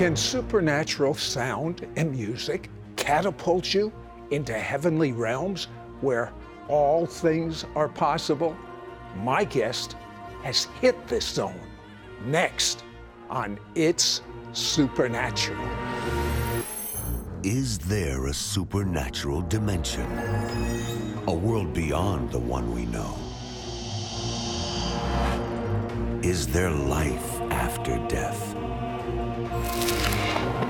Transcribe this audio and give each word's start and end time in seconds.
Can 0.00 0.16
supernatural 0.16 1.12
sound 1.12 1.86
and 1.96 2.10
music 2.10 2.70
catapult 2.96 3.74
you 3.74 3.92
into 4.30 4.54
heavenly 4.54 5.12
realms 5.12 5.68
where 6.00 6.32
all 6.68 7.04
things 7.04 7.66
are 7.74 7.86
possible? 7.86 8.56
My 9.14 9.44
guest 9.44 9.96
has 10.42 10.64
hit 10.80 11.06
this 11.06 11.26
zone. 11.26 11.60
Next 12.24 12.82
on 13.28 13.58
It's 13.74 14.22
Supernatural. 14.54 15.68
Is 17.42 17.76
there 17.76 18.28
a 18.28 18.32
supernatural 18.32 19.42
dimension? 19.42 20.10
A 21.26 21.34
world 21.34 21.74
beyond 21.74 22.32
the 22.32 22.38
one 22.38 22.74
we 22.74 22.86
know? 22.86 23.18
Is 26.26 26.46
there 26.46 26.70
life 26.70 27.40
after 27.50 27.98
death? 28.08 28.56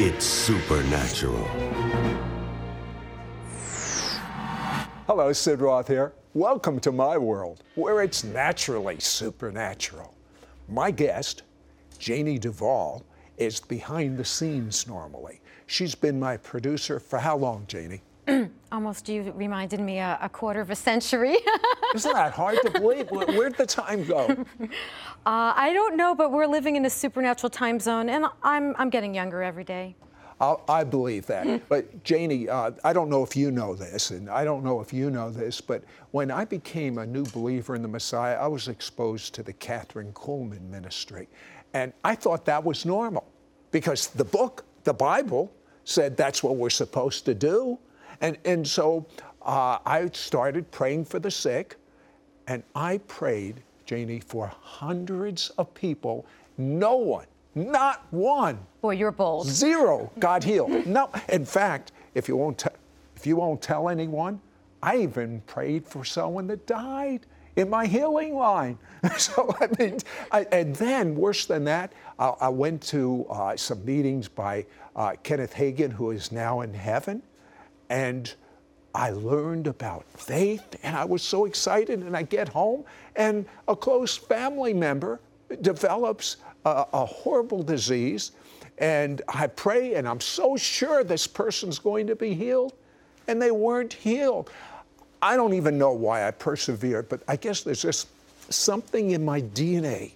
It's 0.00 0.24
Supernatural. 0.24 1.44
Hello, 5.08 5.32
Sid 5.32 5.60
Roth 5.60 5.88
here. 5.88 6.12
Welcome 6.34 6.78
to 6.80 6.92
my 6.92 7.18
world, 7.18 7.64
where 7.74 8.00
it's 8.00 8.22
naturally 8.22 9.00
supernatural. 9.00 10.14
My 10.68 10.92
guest, 10.92 11.42
Janie 11.98 12.38
Duvall, 12.38 13.04
is 13.38 13.58
behind 13.58 14.16
the 14.18 14.24
scenes 14.24 14.86
normally. 14.86 15.40
She's 15.66 15.96
been 15.96 16.20
my 16.20 16.36
producer 16.36 17.00
for 17.00 17.18
how 17.18 17.36
long, 17.36 17.64
Janie? 17.66 18.02
Almost, 18.72 19.08
you 19.08 19.32
reminded 19.34 19.80
me 19.80 19.98
a, 19.98 20.18
a 20.20 20.28
quarter 20.28 20.60
of 20.60 20.70
a 20.70 20.74
century. 20.76 21.36
Isn't 21.94 22.12
that 22.12 22.32
hard 22.32 22.58
to 22.64 22.70
believe? 22.70 23.10
Where- 23.10 23.26
Where'd 23.26 23.56
the 23.56 23.66
time 23.66 24.04
go? 24.04 24.44
Uh, 25.26 25.52
I 25.56 25.74
don't 25.74 25.96
know, 25.96 26.14
but 26.14 26.32
we're 26.32 26.46
living 26.46 26.76
in 26.76 26.86
a 26.86 26.90
supernatural 26.90 27.50
time 27.50 27.80
zone, 27.80 28.08
and 28.08 28.24
I'm, 28.42 28.74
I'm 28.78 28.88
getting 28.88 29.14
younger 29.14 29.42
every 29.42 29.64
day. 29.64 29.94
I'll, 30.40 30.62
I 30.68 30.84
believe 30.84 31.26
that. 31.26 31.46
But 31.68 32.02
Janie, 32.02 32.48
uh, 32.48 32.70
I 32.82 32.94
don't 32.94 33.10
know 33.10 33.22
if 33.24 33.36
you 33.36 33.50
know 33.50 33.74
this, 33.74 34.10
and 34.10 34.30
I 34.30 34.44
don't 34.44 34.64
know 34.64 34.80
if 34.80 34.90
you 34.90 35.10
know 35.10 35.30
this, 35.30 35.60
but 35.60 35.82
when 36.12 36.30
I 36.30 36.46
became 36.46 36.96
a 36.96 37.04
new 37.04 37.24
believer 37.24 37.74
in 37.74 37.82
the 37.82 37.88
Messiah, 37.88 38.36
I 38.36 38.46
was 38.46 38.68
exposed 38.68 39.34
to 39.34 39.42
the 39.42 39.52
Kathryn 39.52 40.14
Kuhlman 40.14 40.62
ministry. 40.70 41.28
And 41.74 41.92
I 42.04 42.14
thought 42.14 42.46
that 42.46 42.64
was 42.64 42.86
normal 42.86 43.26
because 43.70 44.06
the 44.08 44.24
book, 44.24 44.64
the 44.84 44.94
Bible, 44.94 45.52
said 45.84 46.16
that's 46.16 46.42
what 46.42 46.56
we're 46.56 46.70
supposed 46.70 47.26
to 47.26 47.34
do. 47.34 47.78
And, 48.20 48.36
and 48.44 48.66
so 48.66 49.06
uh, 49.42 49.78
I 49.86 50.08
started 50.12 50.70
praying 50.70 51.04
for 51.04 51.18
the 51.18 51.30
sick, 51.30 51.76
and 52.46 52.62
I 52.74 52.98
prayed, 53.06 53.62
Janie, 53.86 54.20
for 54.20 54.52
hundreds 54.60 55.50
of 55.50 55.72
people. 55.74 56.26
No 56.56 56.96
one, 56.96 57.26
not 57.54 58.06
one, 58.10 58.58
Boy, 58.80 58.94
you're 58.94 59.10
bold. 59.12 59.46
Zero 59.46 60.10
got 60.18 60.44
healed. 60.44 60.86
No, 60.86 61.10
in 61.28 61.44
fact, 61.44 61.92
if 62.14 62.28
you 62.28 62.36
won't, 62.36 62.58
te- 62.58 62.68
if 63.16 63.26
you 63.26 63.36
won't 63.36 63.60
tell 63.60 63.88
anyone, 63.88 64.40
I 64.82 64.98
even 64.98 65.40
prayed 65.42 65.86
for 65.86 66.04
someone 66.04 66.46
that 66.48 66.66
died 66.66 67.26
in 67.56 67.68
my 67.68 67.86
healing 67.86 68.34
line. 68.34 68.78
So 69.16 69.54
I 69.60 69.68
mean, 69.78 69.98
I, 70.32 70.44
and 70.50 70.74
then 70.74 71.14
worse 71.14 71.46
than 71.46 71.64
that, 71.64 71.92
I, 72.18 72.28
I 72.40 72.48
went 72.48 72.82
to 72.88 73.26
uh, 73.30 73.56
some 73.56 73.84
meetings 73.84 74.28
by 74.28 74.66
uh, 74.96 75.12
Kenneth 75.22 75.54
Hagin, 75.54 75.92
who 75.92 76.10
is 76.10 76.32
now 76.32 76.60
in 76.62 76.74
heaven, 76.74 77.22
and 77.88 78.32
I 78.94 79.10
learned 79.10 79.66
about 79.66 80.04
faith, 80.06 80.76
and 80.82 80.96
I 80.96 81.04
was 81.04 81.22
so 81.22 81.44
excited. 81.44 82.00
And 82.00 82.16
I 82.16 82.22
get 82.22 82.48
home, 82.48 82.84
and 83.16 83.46
a 83.68 83.76
close 83.76 84.16
family 84.16 84.74
member 84.74 85.20
develops 85.60 86.38
a, 86.64 86.86
a 86.92 87.06
horrible 87.06 87.62
disease, 87.62 88.32
and 88.78 89.22
I 89.28 89.46
pray, 89.46 89.94
and 89.94 90.08
I'm 90.08 90.20
so 90.20 90.56
sure 90.56 91.04
this 91.04 91.26
person's 91.26 91.78
going 91.78 92.06
to 92.06 92.16
be 92.16 92.34
healed, 92.34 92.74
and 93.26 93.40
they 93.40 93.50
weren't 93.50 93.92
healed. 93.92 94.50
I 95.20 95.36
don't 95.36 95.54
even 95.54 95.78
know 95.78 95.92
why 95.92 96.26
I 96.26 96.30
persevered, 96.30 97.08
but 97.08 97.22
I 97.26 97.36
guess 97.36 97.62
there's 97.62 97.82
just 97.82 98.08
something 98.50 99.10
in 99.10 99.24
my 99.24 99.42
DNA 99.42 100.12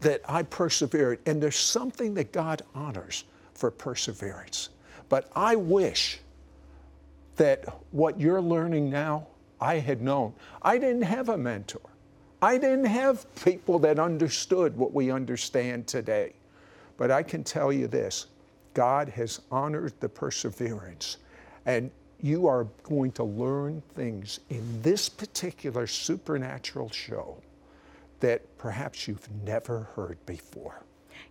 that 0.00 0.22
I 0.28 0.42
persevered, 0.44 1.18
and 1.26 1.42
there's 1.42 1.56
something 1.56 2.14
that 2.14 2.32
God 2.32 2.62
honors 2.74 3.24
for 3.54 3.70
perseverance. 3.70 4.70
But 5.08 5.30
I 5.34 5.56
wish 5.56 6.20
that 7.38 7.64
what 7.90 8.20
you're 8.20 8.42
learning 8.42 8.90
now, 8.90 9.26
I 9.60 9.78
had 9.78 10.02
known. 10.02 10.34
I 10.62 10.78
didn't 10.78 11.02
have 11.02 11.30
a 11.30 11.38
mentor. 11.38 11.80
I 12.40 12.58
didn't 12.58 12.84
have 12.84 13.26
people 13.42 13.80
that 13.80 13.98
understood 13.98 14.76
what 14.76 14.92
we 14.92 15.10
understand 15.10 15.86
today. 15.88 16.34
But 16.96 17.10
I 17.10 17.22
can 17.22 17.42
tell 17.42 17.72
you 17.72 17.88
this 17.88 18.26
God 18.74 19.08
has 19.08 19.40
honored 19.50 19.94
the 20.00 20.08
perseverance, 20.08 21.16
and 21.66 21.90
you 22.20 22.46
are 22.46 22.64
going 22.82 23.12
to 23.12 23.24
learn 23.24 23.82
things 23.94 24.40
in 24.50 24.82
this 24.82 25.08
particular 25.08 25.86
supernatural 25.86 26.90
show 26.90 27.38
that 28.20 28.58
perhaps 28.58 29.06
you've 29.06 29.28
never 29.44 29.88
heard 29.94 30.24
before. 30.26 30.82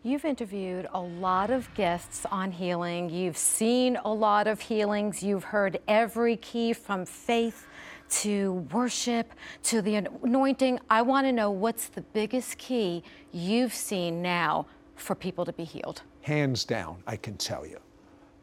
You've 0.04 0.26
interviewed 0.26 0.88
a 0.94 1.02
lot 1.02 1.50
of 1.50 1.74
guests 1.74 2.26
on 2.32 2.52
healing. 2.52 3.10
You've 3.10 3.38
seen 3.38 3.98
a 4.06 4.14
lot 4.14 4.46
of 4.46 4.62
healings. 4.62 5.24
You've 5.24 5.44
heard 5.44 5.80
every 5.88 6.38
key 6.38 6.74
from 6.74 7.06
faith 7.06 7.66
to 8.10 8.68
worship 8.72 9.34
to 9.64 9.82
the 9.82 9.96
anointing. 9.96 10.80
I 10.90 11.02
want 11.02 11.26
to 11.26 11.32
know 11.32 11.50
what's 11.50 11.88
the 11.88 12.02
biggest 12.02 12.60
key 12.60 13.04
you've 13.32 13.74
seen 13.74 14.22
now 14.22 14.68
for 14.96 15.16
people 15.16 15.46
to 15.46 15.54
be 15.54 15.64
healed? 15.64 16.04
Hands 16.22 16.64
down, 16.64 16.98
I 17.08 17.18
can 17.18 17.36
tell 17.36 17.66
you. 17.66 17.80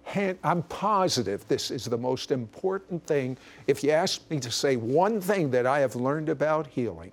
Hand, 0.03 0.39
I'm 0.43 0.63
positive 0.65 1.47
this 1.49 1.71
is 1.71 1.85
the 1.85 1.97
most 1.97 2.31
important 2.31 3.07
thing. 3.07 3.39
If 3.69 3.83
you 3.85 3.93
ask 3.93 4.29
me 4.29 4.41
to 4.41 4.51
say 4.51 4.77
one 4.77 5.21
thing 5.21 5.51
that 5.53 5.67
I 5.67 5.79
have 5.81 5.95
learned 5.95 6.29
about 6.29 6.67
healing, 6.67 7.13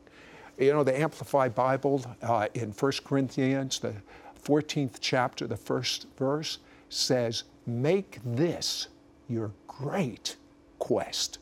you 0.57 0.74
know, 0.74 0.84
the 0.84 1.00
Amplified 1.00 1.56
Bible 1.56 2.03
uh, 2.22 2.47
in 2.53 2.72
1 2.72 2.91
Corinthians, 3.06 3.80
the 3.80 3.94
14th 4.44 4.97
chapter, 5.00 5.47
the 5.47 5.57
first 5.57 6.07
verse 6.18 6.59
says, 6.90 7.44
Make 7.66 8.19
this 8.24 8.88
your 9.28 9.52
great 9.68 10.35
quest. 10.79 11.38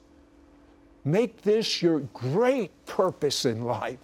Make 1.05 1.41
this 1.41 1.81
your 1.81 1.99
great 2.13 2.71
purpose 2.85 3.45
in 3.45 3.63
life. 3.63 3.99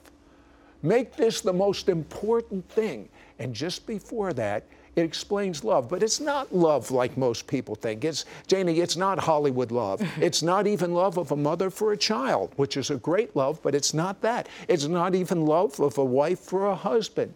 Make 0.81 1.15
this 1.15 1.41
the 1.41 1.53
most 1.53 1.89
important 1.89 2.67
thing. 2.69 3.09
And 3.39 3.53
just 3.53 3.85
before 3.85 4.33
that, 4.33 4.65
it 4.95 5.03
explains 5.03 5.63
love, 5.63 5.89
but 5.89 6.01
it's 6.01 6.21
not 6.21 6.55
love 6.55 6.89
like 6.89 7.17
most 7.17 7.47
people 7.47 7.75
think. 7.75 8.05
It's 8.05 8.23
Janie, 8.47 8.79
it's 8.79 8.95
not 8.95 9.19
Hollywood 9.19 9.71
love. 9.71 10.01
it's 10.21 10.41
not 10.41 10.67
even 10.67 10.93
love 10.93 11.17
of 11.17 11.31
a 11.31 11.35
mother 11.35 11.69
for 11.69 11.91
a 11.91 11.97
child, 11.97 12.53
which 12.55 12.77
is 12.77 12.89
a 12.91 12.95
great 12.95 13.35
love, 13.35 13.61
but 13.61 13.75
it's 13.75 13.93
not 13.93 14.21
that. 14.21 14.47
It's 14.69 14.85
not 14.85 15.13
even 15.13 15.45
love 15.45 15.79
of 15.81 15.97
a 15.97 16.05
wife 16.05 16.39
for 16.39 16.67
a 16.67 16.75
husband. 16.75 17.33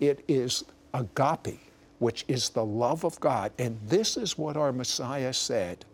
It 0.00 0.24
is 0.26 0.64
agape, 0.94 1.60
which 1.98 2.24
is 2.28 2.50
the 2.50 2.64
love 2.64 3.04
of 3.04 3.18
God. 3.20 3.52
And 3.58 3.78
this 3.86 4.16
is 4.16 4.38
what 4.38 4.56
our 4.56 4.72
Messiah 4.72 5.32
said 5.32 5.84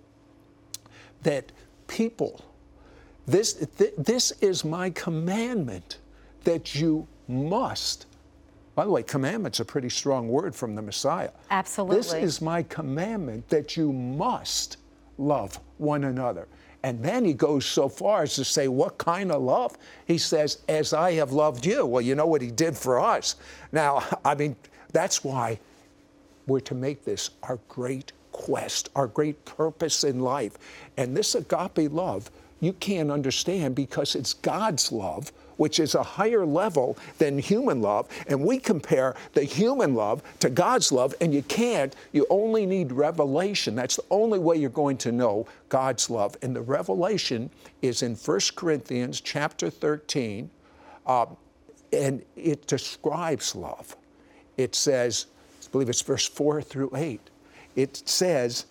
that 1.22 1.50
people, 1.88 2.44
this, 3.26 3.54
th- 3.78 3.94
this 3.98 4.32
is 4.40 4.64
my 4.64 4.90
commandment 4.90 5.98
that 6.44 6.74
you 6.74 7.06
must. 7.28 8.06
By 8.74 8.84
the 8.84 8.90
way, 8.90 9.02
commandment's 9.02 9.60
a 9.60 9.64
pretty 9.64 9.88
strong 9.88 10.28
word 10.28 10.54
from 10.54 10.74
the 10.74 10.82
Messiah. 10.82 11.30
Absolutely. 11.50 11.96
This 11.96 12.12
is 12.12 12.40
my 12.40 12.62
commandment 12.62 13.48
that 13.48 13.76
you 13.76 13.92
must 13.92 14.76
love 15.18 15.58
one 15.78 16.04
another. 16.04 16.46
And 16.82 17.02
then 17.02 17.24
he 17.24 17.32
goes 17.32 17.66
so 17.66 17.88
far 17.88 18.22
as 18.22 18.36
to 18.36 18.44
say, 18.44 18.68
What 18.68 18.96
kind 18.98 19.32
of 19.32 19.42
love? 19.42 19.76
He 20.04 20.18
says, 20.18 20.58
As 20.68 20.92
I 20.92 21.12
have 21.14 21.32
loved 21.32 21.66
you. 21.66 21.84
Well, 21.84 22.02
you 22.02 22.14
know 22.14 22.26
what 22.26 22.42
he 22.42 22.50
did 22.50 22.76
for 22.76 23.00
us. 23.00 23.36
Now, 23.72 24.04
I 24.24 24.34
mean, 24.34 24.54
that's 24.96 25.22
why 25.22 25.58
we're 26.46 26.60
to 26.60 26.74
make 26.74 27.04
this 27.04 27.30
our 27.42 27.58
great 27.68 28.12
quest, 28.32 28.88
our 28.96 29.06
great 29.06 29.44
purpose 29.44 30.04
in 30.04 30.20
life. 30.20 30.56
And 30.96 31.16
this 31.16 31.34
agape 31.34 31.92
love, 31.92 32.30
you 32.60 32.72
can't 32.74 33.10
understand 33.10 33.74
because 33.74 34.14
it's 34.14 34.34
God's 34.34 34.90
love 34.90 35.32
which 35.56 35.80
is 35.80 35.94
a 35.94 36.02
higher 36.02 36.44
level 36.44 36.96
than 37.18 37.38
human 37.38 37.80
love. 37.80 38.08
And 38.26 38.44
we 38.44 38.58
compare 38.58 39.14
the 39.32 39.44
human 39.44 39.94
love 39.94 40.22
to 40.40 40.50
God's 40.50 40.92
love, 40.92 41.14
and 41.20 41.32
you 41.32 41.42
can't. 41.42 41.94
You 42.12 42.26
only 42.30 42.66
need 42.66 42.92
revelation. 42.92 43.74
That's 43.74 43.96
the 43.96 44.04
only 44.10 44.38
way 44.38 44.56
you're 44.56 44.70
going 44.70 44.98
to 44.98 45.12
know 45.12 45.46
God's 45.68 46.10
love. 46.10 46.36
And 46.42 46.54
the 46.54 46.62
revelation 46.62 47.50
is 47.82 48.02
in 48.02 48.14
1 48.16 48.40
Corinthians 48.54 49.20
chapter 49.20 49.70
13, 49.70 50.50
uh, 51.06 51.26
and 51.92 52.22
it 52.36 52.66
describes 52.66 53.54
love. 53.54 53.96
It 54.56 54.74
says, 54.74 55.26
I 55.62 55.70
believe 55.70 55.88
it's 55.88 56.02
verse 56.02 56.26
4 56.26 56.62
through 56.62 56.90
8. 56.94 57.20
It 57.74 58.02
says, 58.08 58.66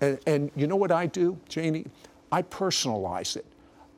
and, 0.00 0.18
and 0.26 0.50
you 0.56 0.66
know 0.66 0.76
what 0.76 0.90
I 0.90 1.06
do, 1.06 1.38
Janie? 1.48 1.86
I 2.30 2.42
personalize 2.42 3.36
it. 3.36 3.46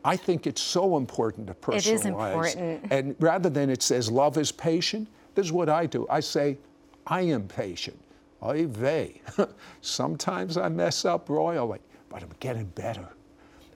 I 0.04 0.16
think 0.16 0.46
it's 0.46 0.60
so 0.60 0.98
important 0.98 1.46
to 1.46 1.54
personalize. 1.54 1.76
It 1.76 1.86
is 1.86 2.04
important. 2.04 2.86
And 2.90 3.16
rather 3.20 3.48
than 3.48 3.70
it 3.70 3.82
says 3.82 4.10
love 4.10 4.36
is 4.36 4.52
patient, 4.52 5.08
this 5.34 5.46
is 5.46 5.52
what 5.52 5.70
I 5.70 5.86
do. 5.86 6.06
I 6.10 6.20
say, 6.20 6.58
I 7.06 7.22
am 7.22 7.48
patient. 7.48 7.98
Oy 8.42 8.66
vey. 8.66 9.22
Sometimes 9.80 10.58
I 10.58 10.68
mess 10.68 11.06
up 11.06 11.30
royally, 11.30 11.80
but 12.10 12.22
I'm 12.22 12.30
getting 12.40 12.66
better. 12.66 13.08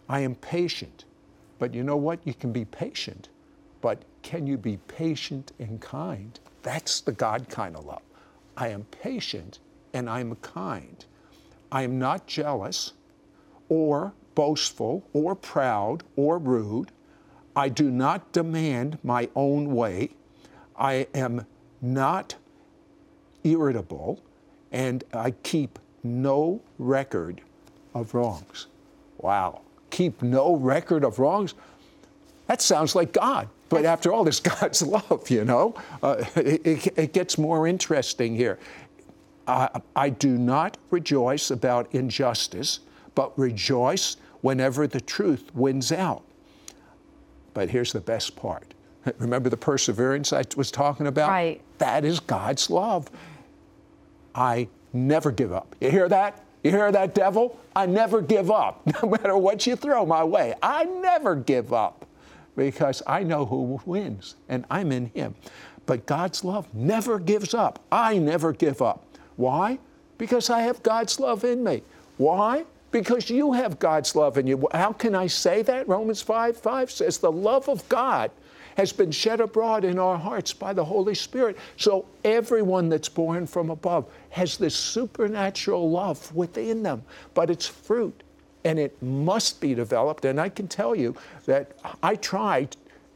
I 0.09 0.21
am 0.21 0.35
patient. 0.35 1.07
But 1.59 1.73
you 1.75 1.83
know 1.83 1.97
what? 1.97 2.21
You 2.25 2.35
can 2.35 2.53
be 2.53 2.65
patient, 2.67 3.31
but 3.81 4.03
can 4.23 4.47
you 4.47 4.57
be 4.59 4.77
patient 4.89 5.53
and 5.59 5.81
kind? 5.81 6.39
That's 6.63 7.01
the 7.01 7.13
God 7.13 7.49
kind 7.49 7.77
of 7.77 7.85
love. 7.85 8.03
I 8.57 8.69
am 8.69 8.85
patient 8.85 9.61
and 9.93 10.09
I'm 10.11 10.35
kind. 10.37 11.05
I 11.71 11.83
am 11.83 11.99
not 11.99 12.27
jealous 12.27 12.93
or 13.69 14.13
boastful 14.35 15.05
or 15.13 15.35
proud 15.35 16.03
or 16.17 16.39
rude. 16.39 16.91
I 17.55 17.69
do 17.69 17.91
not 17.91 18.33
demand 18.33 18.99
my 19.03 19.29
own 19.35 19.75
way. 19.75 20.11
I 20.77 21.09
am 21.15 21.47
not 21.81 22.37
irritable 23.45 24.21
and 24.71 25.05
I 25.13 25.33
keep 25.43 25.79
no 26.03 26.61
record 26.79 27.41
of 27.95 28.15
wrongs. 28.15 28.67
Wow. 29.19 29.63
Keep 29.91 30.23
no 30.23 30.55
record 30.57 31.05
of 31.05 31.19
wrongs? 31.19 31.55
That 32.47 32.63
sounds 32.63 32.95
like 32.95 33.13
God. 33.13 33.49
But 33.69 33.85
after 33.85 34.13
all, 34.13 34.25
this 34.25 34.41
God's 34.61 34.83
love, 34.83 35.29
you 35.31 35.45
know? 35.45 35.75
Uh, 36.03 36.25
it, 36.37 36.99
it, 36.99 37.13
gets 37.13 37.39
more 37.39 37.67
interesting 37.67 38.35
here. 38.35 38.59
I 39.97 40.11
do 40.11 40.37
not 40.37 40.77
rejoice 40.91 41.51
about 41.51 41.95
injustice, 41.95 42.81
but 43.15 43.37
rejoice 43.39 44.19
whenever 44.43 44.87
the 44.87 45.01
truth 45.01 45.51
wins 45.55 45.91
out. 45.91 46.23
But 47.55 47.71
here's 47.71 47.93
the 47.93 48.01
best 48.01 48.37
part. 48.37 48.75
Remember 49.19 49.49
the 49.49 49.57
perseverance 49.57 50.33
I 50.33 50.45
was 50.57 50.71
talking 50.71 51.07
about? 51.07 51.31
Right. 51.31 51.63
That 51.79 52.05
is 52.05 52.21
God's 52.21 52.69
love. 52.69 53.11
I 54.35 54.69
never 54.93 55.31
give 55.31 55.53
up. 55.53 55.75
You 55.81 55.91
hear 55.91 56.09
that? 56.09 56.45
You 56.63 56.73
hear 56.73 56.93
that, 56.93 57.15
devil? 57.15 57.59
I 57.75 57.87
never 57.87 58.21
give 58.21 58.51
up, 58.51 58.87
no 59.03 59.09
matter 59.09 59.37
what 59.37 59.67
you 59.67 59.77
throw 59.77 60.05
my 60.05 60.25
way. 60.25 60.55
I 60.63 60.85
never 60.85 61.35
give 61.35 61.73
up 61.73 62.05
because 62.57 63.03
I 63.07 63.23
know 63.23 63.47
who 63.47 63.81
wins 63.87 64.35
and 64.49 64.65
I'm 64.71 64.93
in 64.93 65.07
Him. 65.07 65.35
But 65.87 66.07
God's 66.07 66.45
love 66.45 66.73
never 66.75 67.19
gives 67.19 67.55
up. 67.55 67.83
I 67.91 68.19
never 68.19 68.53
give 68.53 68.83
up. 68.83 69.05
Why? 69.37 69.79
Because 70.19 70.51
I 70.51 70.61
have 70.61 70.83
God's 70.83 71.19
love 71.19 71.45
in 71.45 71.65
me. 71.65 71.83
Why? 72.19 72.65
Because 72.91 73.31
you 73.31 73.53
have 73.53 73.79
God's 73.79 74.15
love 74.15 74.39
in 74.39 74.47
you. 74.47 74.69
How 74.73 74.93
can 74.93 75.15
I 75.15 75.27
say 75.27 75.63
that? 75.63 75.89
Romans 75.89 76.21
5 76.21 76.57
5 76.57 76.91
says, 76.91 77.19
The 77.19 77.33
love 77.33 77.69
of 77.69 77.89
God 77.89 78.31
has 78.77 78.93
been 78.93 79.11
shed 79.11 79.41
abroad 79.41 79.85
in 79.85 79.99
our 79.99 80.17
hearts 80.17 80.53
by 80.53 80.73
the 80.73 80.85
Holy 80.85 81.15
Spirit. 81.15 81.57
So 81.77 82.07
everyone 82.25 82.89
that's 82.89 83.09
born 83.09 83.47
from 83.47 83.71
above 83.71 84.07
has 84.31 84.57
this 84.57 84.75
supernatural 84.75 85.91
love 85.91 86.35
within 86.35 86.83
them, 86.83 87.03
but 87.35 87.51
it's 87.51 87.67
fruit 87.67 88.23
and 88.69 88.79
it 88.79 89.03
must 89.03 89.63
be 89.63 89.75
developed. 89.75 90.27
And 90.27 90.39
I 90.39 90.51
can 90.51 90.69
tell 90.69 90.95
you 90.95 91.17
that 91.47 91.73
I 92.03 92.17
try 92.17 92.69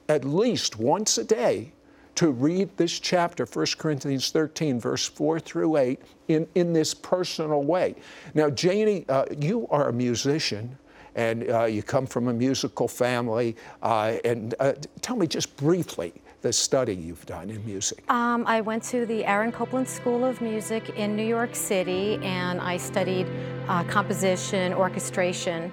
at 0.09 0.25
least 0.25 0.79
once 0.79 1.19
a 1.19 1.25
day 1.25 1.73
to 2.15 2.31
read 2.31 2.75
this 2.79 2.99
chapter, 2.99 3.45
1 3.45 3.67
Corinthians 3.77 4.31
13, 4.31 4.81
verse 4.81 5.07
4 5.07 5.41
through 5.41 5.77
8, 5.77 6.01
in, 6.29 6.49
in 6.55 6.73
this 6.73 6.95
personal 6.95 7.63
way. 7.65 7.97
Now, 8.33 8.49
Janie, 8.49 9.05
uh, 9.11 9.27
you 9.39 9.67
are 9.71 9.91
a 9.91 9.93
musician 9.93 10.79
and 11.17 11.51
uh, 11.51 11.65
you 11.65 11.83
come 11.83 12.07
from 12.07 12.29
a 12.29 12.33
musical 12.33 12.89
family. 12.89 13.55
Uh, 13.83 14.17
and 14.25 14.55
uh, 14.59 14.73
tell 15.03 15.17
me 15.17 15.27
just 15.27 15.55
briefly 15.59 16.15
the 16.43 16.53
study 16.53 16.95
you've 16.95 17.25
done 17.25 17.49
in 17.51 17.65
music. 17.65 18.03
Um, 18.11 18.45
I 18.47 18.61
went 18.61 18.83
to 18.85 19.07
the 19.07 19.25
Aaron 19.25 19.53
Copland 19.53 19.89
School 19.89 20.25
of 20.25 20.41
Music 20.41 20.91
in 20.91 21.17
New 21.17 21.25
York 21.25 21.55
City 21.55 22.19
and 22.23 22.61
I 22.61 22.77
studied 22.77 23.29
uh, 23.69 23.85
composition, 23.85 24.75
orchestration. 24.75 25.73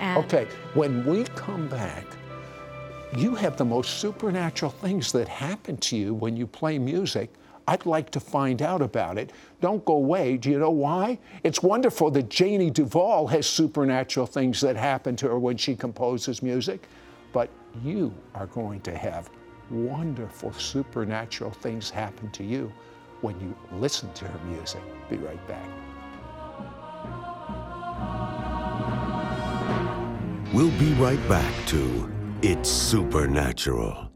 okay, 0.00 0.46
when 0.72 1.04
we 1.04 1.24
come 1.36 1.68
back, 1.68 2.04
you 3.14 3.34
have 3.34 3.56
the 3.56 3.64
most 3.64 3.98
supernatural 4.00 4.72
things 4.72 5.12
that 5.12 5.28
happen 5.28 5.76
to 5.76 5.96
you 5.96 6.14
when 6.14 6.36
you 6.36 6.46
play 6.46 6.78
music. 6.78 7.30
I'd 7.68 7.86
like 7.86 8.10
to 8.10 8.20
find 8.20 8.60
out 8.60 8.82
about 8.82 9.18
it. 9.18 9.32
Don't 9.60 9.84
go 9.84 9.94
away. 9.94 10.36
Do 10.36 10.50
you 10.50 10.58
know 10.58 10.70
why? 10.70 11.18
It's 11.44 11.62
wonderful 11.62 12.10
that 12.10 12.28
Janie 12.28 12.70
Duvall 12.70 13.26
has 13.28 13.46
supernatural 13.46 14.26
things 14.26 14.60
that 14.62 14.76
happen 14.76 15.14
to 15.16 15.28
her 15.28 15.38
when 15.38 15.56
she 15.56 15.76
composes 15.76 16.42
music, 16.42 16.88
but 17.32 17.48
you 17.82 18.12
are 18.34 18.46
going 18.46 18.80
to 18.82 18.96
have 18.96 19.30
wonderful 19.70 20.52
supernatural 20.52 21.50
things 21.50 21.90
happen 21.90 22.30
to 22.30 22.44
you 22.44 22.72
when 23.20 23.38
you 23.40 23.56
listen 23.72 24.12
to 24.14 24.26
her 24.26 24.38
music. 24.46 24.82
Be 25.08 25.16
right 25.16 25.46
back. 25.48 25.68
We'll 30.52 30.70
be 30.78 30.92
right 30.94 31.28
back 31.28 31.52
to 31.66 32.12
it's 32.42 32.68
supernatural. 32.68 34.10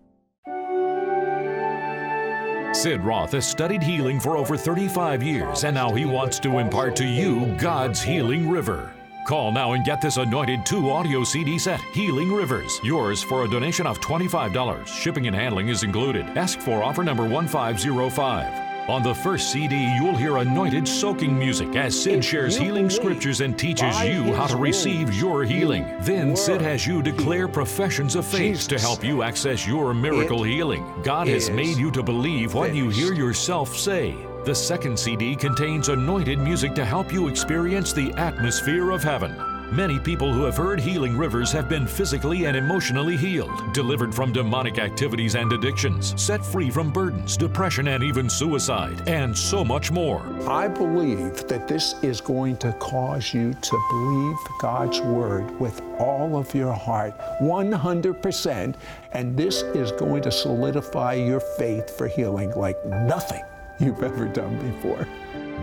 Sid 2.74 3.02
Roth 3.02 3.32
has 3.32 3.48
studied 3.48 3.82
healing 3.82 4.20
for 4.20 4.36
over 4.36 4.56
35 4.56 5.22
years, 5.22 5.64
and 5.64 5.74
now 5.74 5.92
he 5.92 6.04
wants 6.04 6.38
to 6.40 6.58
impart 6.58 6.94
to 6.96 7.04
you 7.04 7.56
God's 7.58 8.00
healing 8.02 8.48
river. 8.48 8.94
Call 9.28 9.52
now 9.52 9.72
and 9.72 9.84
get 9.84 10.00
this 10.00 10.16
anointed 10.16 10.64
two 10.64 10.88
audio 10.88 11.22
CD 11.22 11.58
set, 11.58 11.82
Healing 11.92 12.32
Rivers, 12.32 12.80
yours 12.82 13.22
for 13.22 13.44
a 13.44 13.48
donation 13.50 13.86
of 13.86 14.00
$25. 14.00 14.86
Shipping 14.86 15.26
and 15.26 15.36
handling 15.36 15.68
is 15.68 15.82
included. 15.82 16.24
Ask 16.28 16.60
for 16.60 16.82
offer 16.82 17.04
number 17.04 17.28
1505. 17.28 18.88
On 18.88 19.02
the 19.02 19.14
first 19.14 19.52
CD, 19.52 19.76
you'll 19.96 20.16
hear 20.16 20.38
anointed 20.38 20.88
soaking 20.88 21.38
music 21.38 21.76
as 21.76 21.94
Sid 22.02 22.24
shares 22.24 22.56
healing 22.56 22.88
scriptures 22.88 23.42
and 23.42 23.58
teaches 23.58 24.02
you 24.02 24.32
how 24.34 24.46
to 24.46 24.56
receive 24.56 25.12
your 25.12 25.44
healing. 25.44 25.84
Then 26.00 26.34
Sid 26.34 26.62
has 26.62 26.86
you 26.86 27.02
declare 27.02 27.48
professions 27.48 28.14
of 28.16 28.24
faith 28.24 28.66
to 28.68 28.78
help 28.78 29.04
you 29.04 29.22
access 29.22 29.66
your 29.66 29.92
miracle 29.92 30.42
healing. 30.42 30.90
God 31.02 31.28
has 31.28 31.50
made 31.50 31.76
you 31.76 31.90
to 31.90 32.02
believe 32.02 32.54
what 32.54 32.74
you 32.74 32.88
hear 32.88 33.12
yourself 33.12 33.76
say. 33.76 34.27
The 34.44 34.54
second 34.54 34.98
CD 34.98 35.36
contains 35.36 35.88
anointed 35.88 36.38
music 36.38 36.74
to 36.74 36.84
help 36.84 37.12
you 37.12 37.28
experience 37.28 37.92
the 37.92 38.12
atmosphere 38.12 38.90
of 38.92 39.02
heaven. 39.02 39.36
Many 39.70 39.98
people 39.98 40.32
who 40.32 40.44
have 40.44 40.56
heard 40.56 40.80
Healing 40.80 41.18
Rivers 41.18 41.52
have 41.52 41.68
been 41.68 41.86
physically 41.86 42.46
and 42.46 42.56
emotionally 42.56 43.18
healed, 43.18 43.74
delivered 43.74 44.14
from 44.14 44.32
demonic 44.32 44.78
activities 44.78 45.34
and 45.34 45.52
addictions, 45.52 46.18
set 46.20 46.42
free 46.42 46.70
from 46.70 46.90
burdens, 46.90 47.36
depression, 47.36 47.88
and 47.88 48.02
even 48.02 48.30
suicide, 48.30 49.06
and 49.06 49.36
so 49.36 49.62
much 49.62 49.90
more. 49.90 50.22
I 50.48 50.68
believe 50.68 51.46
that 51.48 51.68
this 51.68 52.02
is 52.02 52.22
going 52.22 52.56
to 52.58 52.72
cause 52.74 53.34
you 53.34 53.52
to 53.52 53.86
believe 53.90 54.36
God's 54.58 55.02
Word 55.02 55.50
with 55.60 55.82
all 55.98 56.38
of 56.38 56.54
your 56.54 56.72
heart, 56.72 57.12
100%, 57.42 58.74
and 59.12 59.36
this 59.36 59.60
is 59.74 59.92
going 59.92 60.22
to 60.22 60.32
solidify 60.32 61.12
your 61.12 61.40
faith 61.40 61.94
for 61.98 62.08
healing 62.08 62.52
like 62.52 62.82
nothing 62.86 63.42
you've 63.80 64.02
ever 64.02 64.26
done 64.26 64.56
before. 64.72 65.06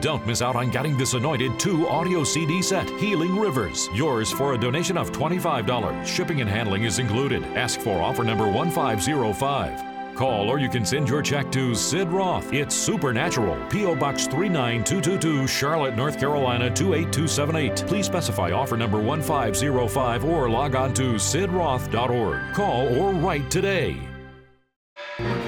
Don't 0.02 0.26
miss 0.28 0.42
out 0.42 0.56
on 0.56 0.70
getting 0.70 0.98
this 0.98 1.14
anointed 1.14 1.60
two 1.60 1.88
audio 1.88 2.24
CD 2.24 2.62
set, 2.62 2.88
Healing 3.00 3.38
Rivers. 3.38 3.90
Yours 3.94 4.32
for 4.32 4.54
a 4.54 4.58
donation 4.58 4.98
of 4.98 5.12
$25. 5.12 6.06
Shipping 6.06 6.42
and 6.42 6.50
handling 6.50 6.84
is 6.84 7.00
included. 7.00 7.44
Ask 7.56 7.80
for 7.80 8.02
offer 8.02 8.24
number 8.24 8.48
1505. 8.48 9.96
Call 10.16 10.50
or 10.50 10.60
you 10.60 10.70
can 10.70 10.86
send 10.86 11.10
your 11.10 11.22
check 11.22 11.52
to 11.52 11.76
Sid 11.76 12.08
Roth. 12.08 12.54
It's 12.54 12.74
Supernatural. 12.74 13.58
P.O. 13.70 13.96
Box 13.96 14.28
39222, 14.28 15.46
Charlotte, 15.46 15.96
North 15.96 16.18
Carolina 16.18 16.70
28278. 16.70 17.88
Please 17.88 18.06
specify 18.06 18.52
offer 18.52 18.78
number 18.78 19.02
1505 19.02 20.24
or 20.24 20.50
log 20.50 20.76
on 20.76 20.94
to 20.94 21.16
sidroth.org. 21.16 22.54
Call 22.54 22.98
or 22.98 23.14
write 23.14 23.52
today. 23.52 23.98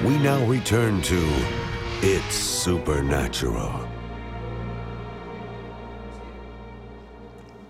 We 0.04 0.18
now 0.18 0.44
return 0.46 1.00
to 1.02 1.57
It's 2.00 2.36
Supernatural. 2.36 3.88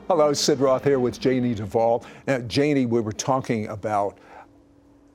Hello, 0.06 0.34
Sid 0.34 0.60
Roth 0.60 0.84
here 0.84 0.98
with 0.98 1.18
Janie 1.18 1.54
Duvall. 1.54 2.04
Now, 2.26 2.40
Janie, 2.40 2.84
we 2.84 3.00
were 3.00 3.12
talking 3.12 3.68
about 3.68 4.18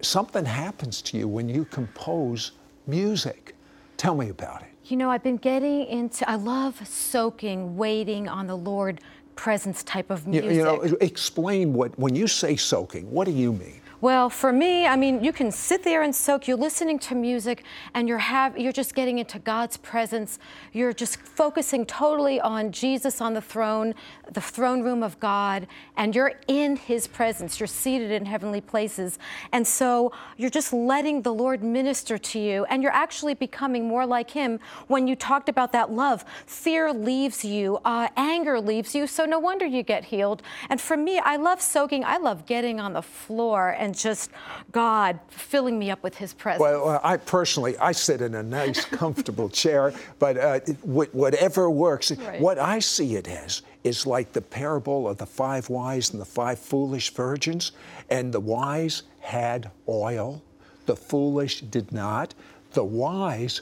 something 0.01 0.43
happens 0.43 0.99
to 1.03 1.17
you 1.19 1.27
when 1.27 1.47
you 1.47 1.65
compose 1.65 2.53
music. 2.87 3.55
Tell 3.97 4.15
me 4.15 4.29
about 4.29 4.63
it. 4.63 4.69
You 4.85 4.97
know, 4.97 5.11
I've 5.11 5.21
been 5.21 5.37
getting 5.37 5.85
into, 5.85 6.27
I 6.27 6.33
love 6.33 6.81
soaking, 6.87 7.77
waiting 7.77 8.27
on 8.27 8.47
the 8.47 8.57
Lord 8.57 8.99
presence 9.35 9.83
type 9.83 10.09
of 10.09 10.25
You, 10.25 10.41
music. 10.41 10.53
you 10.53 10.63
know, 10.63 10.81
explain 11.01 11.71
what, 11.73 11.97
when 11.99 12.15
you 12.15 12.25
say 12.25 12.55
soaking, 12.55 13.11
what 13.11 13.25
do 13.25 13.31
you 13.31 13.53
mean? 13.53 13.79
Well, 14.03 14.29
for 14.29 14.51
me, 14.51 14.85
I 14.85 14.97
mean, 14.97 15.23
you 15.23 15.31
can 15.31 15.49
sit 15.49 15.81
there 15.81 16.01
and 16.01 16.13
soak. 16.13 16.45
You're 16.45 16.57
listening 16.57 16.99
to 16.99 17.15
music, 17.15 17.63
and 17.93 18.05
you're 18.05 18.17
have 18.17 18.57
you're 18.57 18.73
just 18.73 18.95
getting 18.95 19.19
into 19.19 19.39
God's 19.39 19.77
presence. 19.77 20.39
You're 20.73 20.91
just 20.91 21.21
focusing 21.21 21.85
totally 21.85 22.41
on 22.41 22.73
Jesus 22.73 23.21
on 23.21 23.33
the 23.33 23.39
throne, 23.39 23.95
the 24.29 24.41
throne 24.41 24.83
room 24.83 25.03
of 25.03 25.17
God, 25.21 25.67
and 25.95 26.13
you're 26.13 26.33
in 26.49 26.75
His 26.75 27.07
presence. 27.07 27.61
You're 27.61 27.67
seated 27.67 28.11
in 28.11 28.25
heavenly 28.25 28.59
places, 28.59 29.19
and 29.53 29.65
so 29.65 30.11
you're 30.35 30.49
just 30.49 30.73
letting 30.73 31.21
the 31.21 31.33
Lord 31.33 31.63
minister 31.63 32.17
to 32.17 32.39
you, 32.39 32.65
and 32.65 32.83
you're 32.83 32.91
actually 32.91 33.35
becoming 33.35 33.87
more 33.87 34.05
like 34.05 34.31
Him. 34.31 34.59
When 34.87 35.07
you 35.07 35.15
talked 35.15 35.47
about 35.47 35.71
that 35.71 35.93
love, 35.93 36.25
fear 36.45 36.91
leaves 36.91 37.45
you, 37.45 37.79
uh, 37.85 38.09
anger 38.17 38.59
leaves 38.59 38.93
you. 38.93 39.07
So 39.07 39.23
no 39.23 39.39
wonder 39.39 39.65
you 39.65 39.81
get 39.81 40.03
healed. 40.03 40.41
And 40.69 40.81
for 40.81 40.97
me, 40.97 41.19
I 41.19 41.37
love 41.37 41.61
soaking. 41.61 42.03
I 42.03 42.17
love 42.17 42.45
getting 42.45 42.81
on 42.81 42.91
the 42.91 43.01
floor 43.01 43.69
and 43.69 43.92
just 43.93 44.31
God 44.71 45.19
filling 45.29 45.77
me 45.79 45.91
up 45.91 46.03
with 46.03 46.15
His 46.15 46.33
presence. 46.33 46.61
Well, 46.61 46.99
I 47.03 47.17
personally, 47.17 47.77
I 47.77 47.91
sit 47.91 48.21
in 48.21 48.35
a 48.35 48.43
nice, 48.43 48.85
comfortable 49.03 49.49
chair, 49.49 49.93
but 50.19 50.37
uh, 50.37 50.59
wh- 50.81 51.13
whatever 51.13 51.69
works. 51.69 52.11
Right. 52.11 52.39
What 52.39 52.59
I 52.59 52.79
see 52.79 53.15
it 53.15 53.27
as 53.27 53.61
is 53.83 54.05
like 54.05 54.33
the 54.33 54.41
parable 54.41 55.07
of 55.07 55.17
the 55.17 55.25
five 55.25 55.69
wise 55.69 56.11
and 56.11 56.21
the 56.21 56.25
five 56.25 56.59
foolish 56.59 57.13
virgins, 57.13 57.71
and 58.09 58.33
the 58.33 58.39
wise 58.39 59.03
had 59.19 59.71
oil, 59.87 60.41
the 60.85 60.95
foolish 60.95 61.61
did 61.61 61.91
not. 61.91 62.33
The 62.71 62.83
wise, 62.83 63.61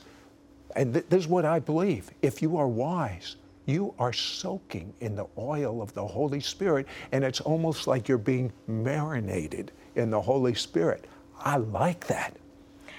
and 0.75 0.93
th- 0.93 1.05
this 1.09 1.21
is 1.21 1.27
what 1.27 1.45
I 1.45 1.59
believe 1.59 2.11
if 2.21 2.41
you 2.41 2.57
are 2.57 2.67
wise, 2.67 3.35
you 3.65 3.93
are 3.99 4.13
soaking 4.13 4.93
in 5.01 5.15
the 5.15 5.27
oil 5.37 5.81
of 5.81 5.93
the 5.93 6.05
Holy 6.05 6.39
Spirit, 6.39 6.87
and 7.11 7.23
it's 7.23 7.41
almost 7.41 7.87
like 7.87 8.07
you're 8.07 8.17
being 8.17 8.51
marinated 8.67 9.71
in 9.95 10.09
the 10.09 10.21
Holy 10.21 10.53
Spirit. 10.53 11.05
I 11.39 11.57
like 11.57 12.07
that. 12.07 12.35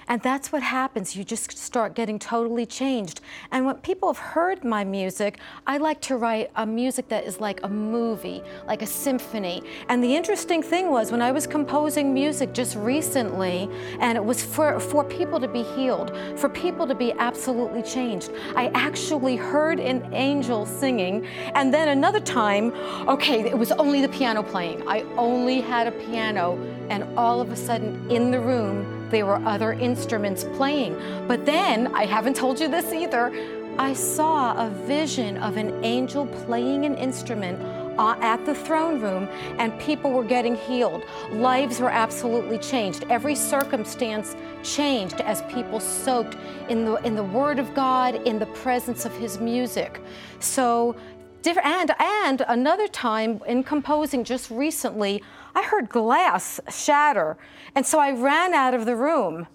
And 0.07 0.21
that's 0.21 0.51
what 0.51 0.63
happens. 0.63 1.15
You 1.15 1.23
just 1.23 1.57
start 1.57 1.95
getting 1.95 2.19
totally 2.19 2.65
changed. 2.65 3.21
And 3.51 3.65
when 3.65 3.75
people 3.77 4.11
have 4.11 4.17
heard 4.17 4.63
my 4.63 4.83
music, 4.83 5.39
I 5.65 5.77
like 5.77 6.01
to 6.01 6.17
write 6.17 6.51
a 6.55 6.65
music 6.65 7.07
that 7.09 7.23
is 7.23 7.39
like 7.39 7.61
a 7.63 7.69
movie, 7.69 8.43
like 8.67 8.81
a 8.81 8.85
symphony. 8.85 9.63
And 9.89 10.03
the 10.03 10.15
interesting 10.15 10.61
thing 10.61 10.91
was 10.91 11.11
when 11.11 11.21
I 11.21 11.31
was 11.31 11.47
composing 11.47 12.13
music 12.13 12.53
just 12.53 12.75
recently, 12.75 13.69
and 13.99 14.17
it 14.17 14.23
was 14.23 14.43
for, 14.43 14.79
for 14.79 15.03
people 15.03 15.39
to 15.39 15.47
be 15.47 15.63
healed, 15.63 16.15
for 16.35 16.49
people 16.49 16.87
to 16.87 16.95
be 16.95 17.13
absolutely 17.13 17.81
changed, 17.81 18.31
I 18.55 18.67
actually 18.73 19.35
heard 19.35 19.79
an 19.79 20.13
angel 20.13 20.65
singing. 20.65 21.25
And 21.55 21.73
then 21.73 21.89
another 21.89 22.19
time, 22.19 22.73
okay, 23.07 23.41
it 23.41 23.57
was 23.57 23.71
only 23.73 24.01
the 24.01 24.09
piano 24.09 24.43
playing. 24.43 24.87
I 24.87 25.01
only 25.17 25.61
had 25.61 25.87
a 25.87 25.91
piano, 25.91 26.59
and 26.89 27.03
all 27.17 27.41
of 27.41 27.51
a 27.51 27.55
sudden 27.55 28.09
in 28.11 28.31
the 28.31 28.39
room, 28.39 29.02
there 29.13 29.25
were 29.25 29.43
other 29.45 29.73
instruments 29.73 30.43
playing. 30.55 30.95
But 31.27 31.45
then, 31.45 31.87
I 31.93 32.05
haven't 32.05 32.35
told 32.35 32.59
you 32.59 32.67
this 32.67 32.91
either, 32.91 33.31
I 33.77 33.93
saw 33.93 34.53
a 34.53 34.69
vision 34.69 35.37
of 35.37 35.57
an 35.57 35.83
angel 35.83 36.27
playing 36.27 36.85
an 36.85 36.95
instrument 36.95 37.61
uh, 37.97 38.15
at 38.21 38.45
the 38.45 38.55
throne 38.55 38.99
room, 38.99 39.27
and 39.59 39.77
people 39.79 40.11
were 40.11 40.23
getting 40.23 40.55
healed. 40.55 41.03
Lives 41.31 41.79
were 41.79 41.89
absolutely 41.89 42.57
changed. 42.57 43.05
Every 43.09 43.35
circumstance 43.35 44.35
changed 44.63 45.21
as 45.21 45.41
people 45.43 45.79
soaked 45.79 46.37
in 46.69 46.85
the 46.85 46.95
in 47.03 47.15
the 47.15 47.23
Word 47.23 47.59
of 47.59 47.73
God, 47.73 48.15
in 48.27 48.39
the 48.39 48.47
presence 48.47 49.05
of 49.05 49.15
His 49.17 49.39
music. 49.39 50.01
So. 50.39 50.95
And 51.45 51.91
and 51.99 52.41
another 52.47 52.87
time 52.87 53.41
in 53.45 53.65
composing 53.65 54.23
just 54.23 54.49
recently, 54.49 55.21
I 55.55 55.63
heard 55.63 55.89
glass 55.89 56.59
shatter, 56.69 57.37
and 57.75 57.85
so 57.85 57.99
I 57.99 58.11
ran 58.11 58.53
out 58.53 58.73
of 58.73 58.85
the 58.85 58.95
room. 58.95 59.47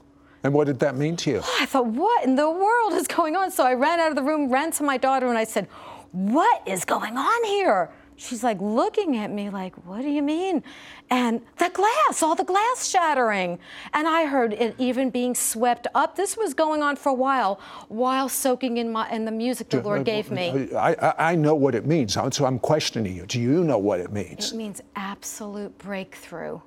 And 0.42 0.54
what 0.54 0.66
did 0.66 0.78
that 0.80 0.96
mean 0.96 1.16
to 1.16 1.30
you? 1.30 1.42
I 1.58 1.66
thought, 1.66 1.86
what 1.86 2.24
in 2.24 2.36
the 2.36 2.48
world 2.48 2.92
is 2.92 3.06
going 3.08 3.34
on? 3.34 3.50
So 3.50 3.64
I 3.64 3.74
ran 3.74 3.98
out 3.98 4.10
of 4.10 4.16
the 4.16 4.22
room, 4.22 4.50
ran 4.50 4.70
to 4.72 4.82
my 4.84 4.96
daughter, 4.96 5.28
and 5.28 5.36
I 5.36 5.44
said, 5.44 5.66
What 6.12 6.62
is 6.66 6.84
going 6.84 7.16
on 7.16 7.44
here? 7.44 7.90
She's 8.18 8.42
like 8.42 8.60
looking 8.60 9.16
at 9.16 9.30
me 9.30 9.48
like, 9.48 9.74
What 9.86 10.02
do 10.02 10.08
you 10.08 10.22
mean? 10.22 10.62
And 11.10 11.40
the 11.56 11.70
glass, 11.70 12.22
all 12.22 12.34
the 12.34 12.44
glass 12.44 12.86
shattering. 12.86 13.58
And 13.94 14.06
I 14.06 14.26
heard 14.26 14.52
it 14.52 14.74
even 14.78 15.10
being 15.10 15.34
swept 15.34 15.86
up. 15.94 16.16
This 16.16 16.36
was 16.36 16.52
going 16.52 16.82
on 16.82 16.96
for 16.96 17.10
a 17.10 17.14
while 17.14 17.60
while 17.88 18.28
soaking 18.28 18.76
in, 18.76 18.92
my, 18.92 19.10
in 19.10 19.24
the 19.24 19.30
music 19.30 19.70
the 19.70 19.80
Lord 19.80 20.00
uh, 20.00 20.02
gave 20.02 20.30
me. 20.30 20.68
Uh, 20.72 20.76
I, 20.76 20.92
I, 20.92 21.32
I 21.32 21.34
know 21.34 21.54
what 21.54 21.74
it 21.74 21.86
means, 21.86 22.14
so 22.14 22.44
I'm 22.44 22.58
questioning 22.58 23.14
you. 23.16 23.24
Do 23.26 23.40
you 23.40 23.64
know 23.64 23.78
what 23.78 24.00
it 24.00 24.12
means 24.12 24.52
It 24.52 24.56
means 24.56 24.82
absolute 24.96 25.76
breakthrough. 25.78 26.60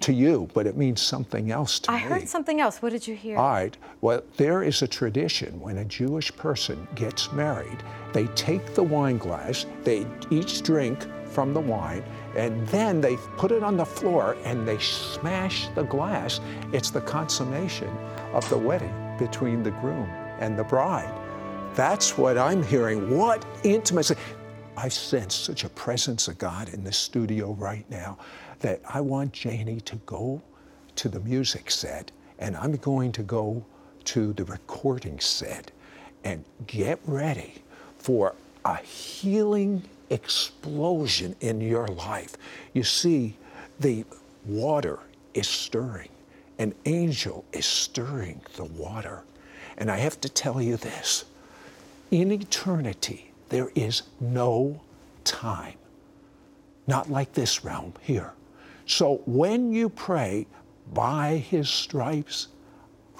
To 0.00 0.12
you? 0.12 0.48
But 0.54 0.66
it 0.66 0.76
means 0.76 1.00
something 1.00 1.50
else 1.50 1.78
to 1.80 1.90
I 1.90 1.96
me. 1.96 2.04
I 2.04 2.06
heard 2.08 2.28
something 2.28 2.60
else. 2.60 2.82
What 2.82 2.92
did 2.92 3.06
you 3.06 3.14
hear? 3.14 3.38
All 3.38 3.50
right. 3.50 3.76
Well, 4.00 4.22
there 4.36 4.62
is 4.62 4.82
a 4.82 4.88
tradition 4.88 5.60
when 5.60 5.78
a 5.78 5.84
Jewish 5.84 6.34
person 6.36 6.86
gets 6.94 7.32
married, 7.32 7.82
they 8.12 8.26
take 8.28 8.74
the 8.74 8.82
wine 8.82 9.18
glass, 9.18 9.66
they 9.84 10.06
each 10.30 10.62
drink 10.62 11.06
from 11.26 11.52
the 11.52 11.60
wine, 11.60 12.02
and 12.36 12.66
then 12.68 13.00
they 13.00 13.16
put 13.36 13.52
it 13.52 13.62
on 13.62 13.76
the 13.76 13.84
floor 13.84 14.36
and 14.44 14.66
they 14.66 14.78
smash 14.78 15.68
the 15.74 15.82
glass. 15.82 16.40
It's 16.72 16.90
the 16.90 17.00
consummation 17.00 17.88
of 18.32 18.48
the 18.48 18.58
wedding 18.58 18.94
between 19.18 19.62
the 19.62 19.70
groom 19.72 20.08
and 20.38 20.58
the 20.58 20.64
bride. 20.64 21.12
That's 21.74 22.16
what 22.16 22.38
I'm 22.38 22.62
hearing. 22.62 23.16
What 23.16 23.44
intimacy. 23.64 24.16
I 24.78 24.88
sense 24.88 25.34
such 25.34 25.64
a 25.64 25.70
presence 25.70 26.28
of 26.28 26.36
God 26.36 26.68
in 26.74 26.84
the 26.84 26.92
studio 26.92 27.52
right 27.52 27.88
now 27.90 28.18
that 28.66 28.80
I 28.92 29.00
want 29.00 29.32
Janie 29.32 29.80
to 29.82 29.94
go 30.06 30.42
to 30.96 31.08
the 31.08 31.20
music 31.20 31.70
set 31.70 32.10
and 32.40 32.56
I'm 32.56 32.74
going 32.78 33.12
to 33.12 33.22
go 33.22 33.64
to 34.06 34.32
the 34.32 34.44
recording 34.44 35.20
set 35.20 35.70
and 36.24 36.44
get 36.66 36.98
ready 37.06 37.62
for 37.96 38.34
a 38.64 38.78
healing 38.78 39.84
explosion 40.10 41.36
in 41.40 41.60
your 41.60 41.86
life. 41.86 42.36
You 42.72 42.82
see, 42.82 43.36
the 43.78 44.04
water 44.44 44.98
is 45.32 45.46
stirring, 45.46 46.10
an 46.58 46.74
angel 46.86 47.44
is 47.52 47.66
stirring 47.66 48.40
the 48.56 48.64
water. 48.64 49.22
And 49.78 49.92
I 49.92 49.98
have 49.98 50.20
to 50.22 50.28
tell 50.28 50.60
you 50.60 50.76
this 50.76 51.24
in 52.10 52.32
eternity, 52.32 53.30
there 53.48 53.70
is 53.76 54.02
no 54.18 54.80
time. 55.22 55.74
Not 56.88 57.08
like 57.08 57.34
this 57.34 57.64
realm 57.64 57.92
here. 58.02 58.32
So 58.86 59.22
when 59.26 59.72
you 59.72 59.88
pray, 59.88 60.46
by 60.94 61.36
his 61.36 61.68
stripes, 61.68 62.48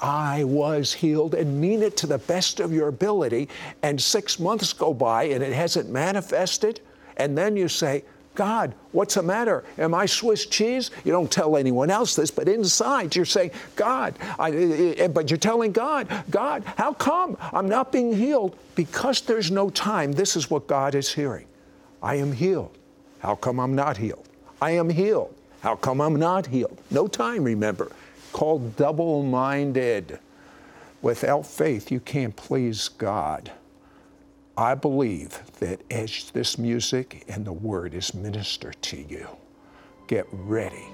I 0.01 0.45
was 0.45 0.93
healed, 0.93 1.35
and 1.35 1.61
mean 1.61 1.83
it 1.83 1.97
to 1.99 2.07
the 2.07 2.19
best 2.19 2.61
of 2.61 2.73
your 2.73 2.89
ability, 2.89 3.49
and 3.83 4.01
six 4.01 4.39
months 4.39 4.73
go 4.73 4.95
by 4.95 5.25
and 5.25 5.43
it 5.43 5.53
hasn't 5.53 5.89
manifested, 5.89 6.81
and 7.17 7.37
then 7.37 7.57
you 7.57 7.69
say, 7.69 8.05
God, 8.35 8.75
what's 8.93 9.15
the 9.15 9.23
matter? 9.23 9.65
Am 9.79 9.95
I 9.95 10.05
Swiss 10.05 10.45
cheese? 10.45 10.91
You 11.05 11.13
don't 11.13 11.31
tell 11.31 11.57
anyone 11.57 11.91
else 11.91 12.15
this, 12.15 12.31
but 12.31 12.49
inside 12.49 13.17
you're 13.17 13.25
saying, 13.25 13.51
God, 13.75 14.19
I, 14.39 14.51
eh, 14.51 14.95
eh, 14.99 15.09
but 15.09 15.31
you're 15.31 15.39
telling 15.39 15.73
God, 15.73 16.07
God, 16.31 16.63
how 16.77 16.93
come 16.93 17.39
I'm 17.41 17.69
not 17.69 17.91
being 17.91 18.15
healed? 18.15 18.57
Because 18.75 19.23
there's 19.23 19.51
no 19.51 19.71
time. 19.71 20.13
This 20.13 20.37
is 20.37 20.51
what 20.51 20.67
God 20.67 20.95
is 20.95 21.11
hearing. 21.11 21.47
I 22.03 22.17
am 22.17 22.31
healed. 22.31 22.77
How 23.21 23.35
come 23.35 23.59
I'm 23.59 23.75
not 23.75 23.97
healed? 23.97 24.29
I 24.61 24.73
am 24.73 24.91
healed. 24.91 25.36
How 25.61 25.77
come 25.77 26.01
I'm 26.01 26.17
not 26.17 26.47
healed? 26.47 26.79
No 26.91 27.07
time, 27.07 27.45
remember. 27.45 27.91
Called 28.33 28.77
double 28.77 29.23
minded. 29.23 30.19
Without 31.03 31.47
faith, 31.47 31.91
you 31.91 32.01
can't 32.01 32.35
please 32.37 32.89
God. 32.89 33.53
I 34.57 34.75
believe 34.75 35.41
that 35.61 35.81
as 35.91 36.31
this 36.31 36.57
music 36.57 37.25
and 37.29 37.45
the 37.45 37.53
word 37.53 37.95
is 37.95 38.15
ministered 38.15 38.81
to 38.83 38.97
you, 38.97 39.29
get 40.07 40.27
ready 40.33 40.87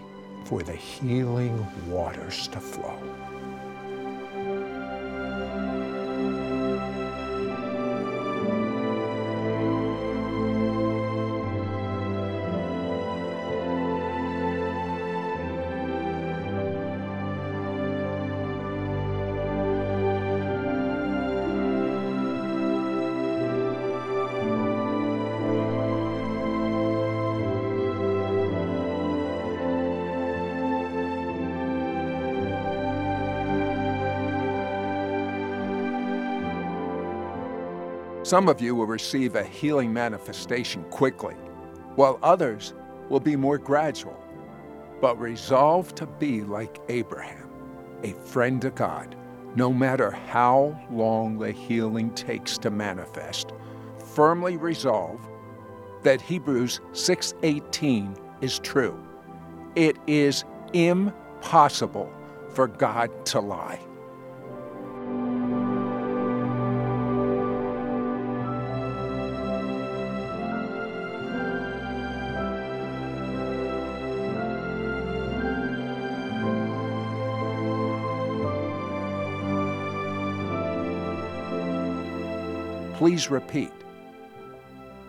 for 0.44 0.62
the 0.62 0.72
healing 0.74 1.66
waters 1.88 2.48
to 2.48 2.60
flow. 2.60 2.98
Some 38.32 38.48
of 38.48 38.62
you 38.62 38.74
will 38.74 38.86
receive 38.86 39.34
a 39.34 39.44
healing 39.44 39.92
manifestation 39.92 40.84
quickly, 40.84 41.34
while 41.96 42.18
others 42.22 42.72
will 43.10 43.20
be 43.20 43.36
more 43.36 43.58
gradual. 43.58 44.18
But 45.02 45.20
resolve 45.20 45.94
to 45.96 46.06
be 46.06 46.40
like 46.40 46.80
Abraham, 46.88 47.50
a 48.02 48.14
friend 48.14 48.62
to 48.62 48.70
God, 48.70 49.16
no 49.54 49.70
matter 49.70 50.10
how 50.10 50.80
long 50.90 51.38
the 51.38 51.52
healing 51.52 52.08
takes 52.14 52.56
to 52.60 52.70
manifest. 52.70 53.52
Firmly 54.14 54.56
resolve 54.56 55.20
that 56.02 56.22
Hebrews 56.22 56.80
6:18 56.92 58.16
is 58.40 58.58
true. 58.60 58.98
It 59.74 59.98
is 60.06 60.44
impossible 60.72 62.10
for 62.54 62.66
God 62.66 63.10
to 63.26 63.40
lie. 63.40 63.78
Please 83.02 83.32
repeat. 83.32 83.72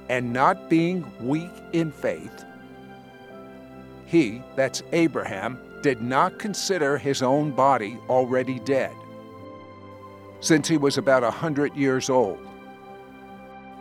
And 0.10 0.34
not 0.34 0.68
being 0.68 1.06
weak 1.22 1.52
in 1.74 1.92
faith, 1.92 2.44
he, 4.08 4.42
that's 4.56 4.82
Abraham, 4.94 5.60
did 5.84 6.02
not 6.02 6.40
consider 6.40 6.98
his 6.98 7.22
own 7.22 7.52
body 7.52 8.00
already 8.10 8.58
dead, 8.58 8.96
since 10.40 10.68
he 10.68 10.76
was 10.76 10.98
about 10.98 11.24
a 11.24 11.30
hundred 11.30 11.76
years 11.76 12.10
old, 12.10 12.40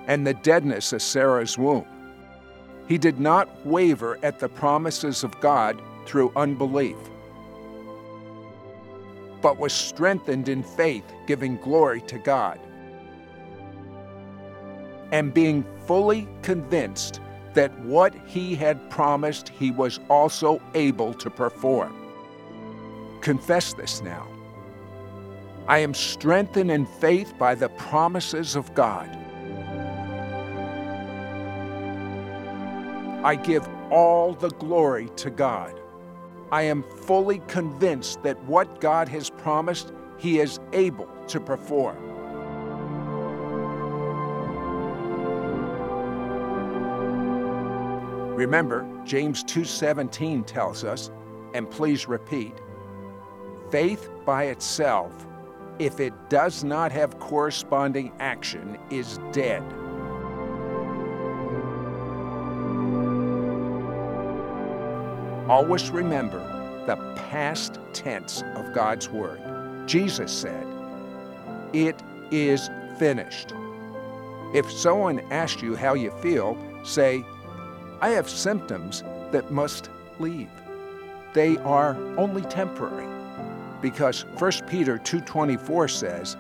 and 0.09 0.27
the 0.27 0.35
deadness 0.35 0.93
of 0.93 1.01
Sarah's 1.01 1.57
womb. 1.57 1.87
He 2.87 2.99
did 2.99 3.19
not 3.19 3.65
waver 3.65 4.19
at 4.23 4.39
the 4.39 4.49
promises 4.51 5.25
of 5.25 5.41
God 5.41 5.81
through 6.05 6.33
unbelief, 6.37 6.99
but 9.41 9.57
was 9.57 9.73
strengthened 9.73 10.51
in 10.51 10.63
faith, 10.63 11.11
giving 11.27 11.57
glory 11.57 12.03
to 12.03 12.19
God, 12.19 12.61
and 15.13 15.33
being 15.33 15.65
fully 15.87 16.27
convinced 16.43 17.21
that 17.55 17.79
what 17.81 18.15
he 18.27 18.55
had 18.55 18.91
promised 18.91 19.51
he 19.51 19.71
was 19.71 20.01
also 20.09 20.61
able 20.75 21.13
to 21.15 21.31
perform. 21.31 21.95
Confess 23.21 23.75
this 23.75 24.03
now. 24.03 24.27
I 25.69 25.79
am 25.79 25.95
strengthened 25.95 26.71
in 26.71 26.87
faith 26.87 27.35
by 27.39 27.55
the 27.55 27.69
promises 27.69 28.57
of 28.57 28.75
God. 28.75 29.09
I 33.23 33.37
give 33.37 33.69
all 33.91 34.33
the 34.33 34.49
glory 34.51 35.09
to 35.17 35.31
God. 35.31 35.79
I 36.51 36.63
am 36.63 36.83
fully 36.83 37.41
convinced 37.47 38.23
that 38.25 38.43
what 38.45 38.81
God 38.81 39.09
has 39.09 39.31
promised, 39.31 39.93
He 40.19 40.41
is 40.41 40.59
able 40.73 41.09
to 41.29 41.39
perform. 41.39 42.12
Remember, 48.43 48.85
James 49.05 49.45
2:17 49.45 50.43
tells 50.43 50.83
us, 50.83 51.13
and 51.55 51.71
please 51.71 52.09
repeat, 52.09 52.61
faith 53.71 54.11
by 54.27 54.47
itself, 54.47 55.13
if 55.79 56.01
it 56.01 56.13
does 56.29 56.65
not 56.65 56.91
have 56.91 57.21
corresponding 57.21 58.11
action, 58.19 58.77
is 58.91 59.21
dead. 59.31 59.63
Always 65.49 65.91
remember 65.91 66.41
the 66.87 66.97
past 67.31 67.79
tense 67.93 68.43
of 68.57 68.75
God's 68.75 69.09
Word. 69.09 69.41
Jesus 69.87 70.33
said, 70.33 70.67
It 71.73 72.03
is 72.33 72.69
finished. 72.99 73.53
If 74.53 74.69
someone 74.69 75.21
asks 75.31 75.63
you 75.63 75.77
how 75.77 75.95
you 75.95 76.11
feel, 76.11 76.59
say, 76.83 77.25
I 78.03 78.09
have 78.09 78.29
symptoms 78.29 79.05
that 79.31 79.53
must 79.53 79.89
leave. 80.19 80.51
They 81.35 81.57
are 81.59 81.97
only 82.19 82.43
temporary 82.43 83.07
because 83.81 84.25
1 84.39 84.67
Peter 84.67 84.99
2:24 84.99 85.87
says, 85.87 86.37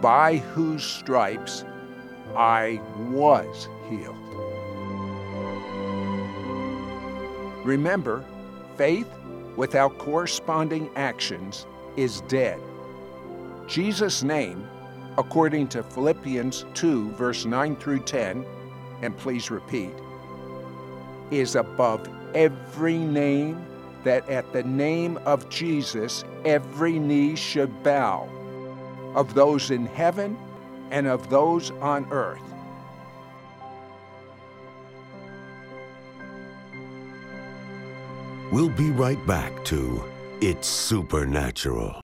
"By 0.00 0.36
whose 0.36 0.84
stripes 0.84 1.64
I 2.36 2.80
was 3.10 3.68
healed." 3.90 4.14
Remember, 7.64 8.22
faith 8.76 9.08
without 9.56 9.98
corresponding 9.98 10.88
actions 10.94 11.66
is 11.96 12.20
dead. 12.28 12.60
Jesus' 13.66 14.22
name, 14.22 14.64
according 15.18 15.66
to 15.66 15.82
Philippians 15.82 16.64
2, 16.74 17.10
verse 17.18 17.44
9 17.44 17.74
through 17.74 18.00
10, 18.00 18.46
and 19.02 19.16
please 19.16 19.50
repeat, 19.50 19.92
is 21.30 21.56
above 21.56 22.08
every 22.34 22.98
name, 22.98 23.64
that 24.04 24.28
at 24.28 24.52
the 24.52 24.62
name 24.62 25.18
of 25.26 25.48
Jesus 25.48 26.24
every 26.44 26.98
knee 26.98 27.34
should 27.34 27.82
bow, 27.82 28.28
of 29.14 29.34
those 29.34 29.70
in 29.70 29.86
heaven 29.86 30.38
and 30.90 31.06
of 31.06 31.28
those 31.30 31.70
on 31.82 32.06
earth. 32.10 32.40
We'll 38.52 38.68
be 38.68 38.90
right 38.90 39.24
back 39.26 39.64
to 39.66 40.04
It's 40.40 40.68
Supernatural. 40.68 42.05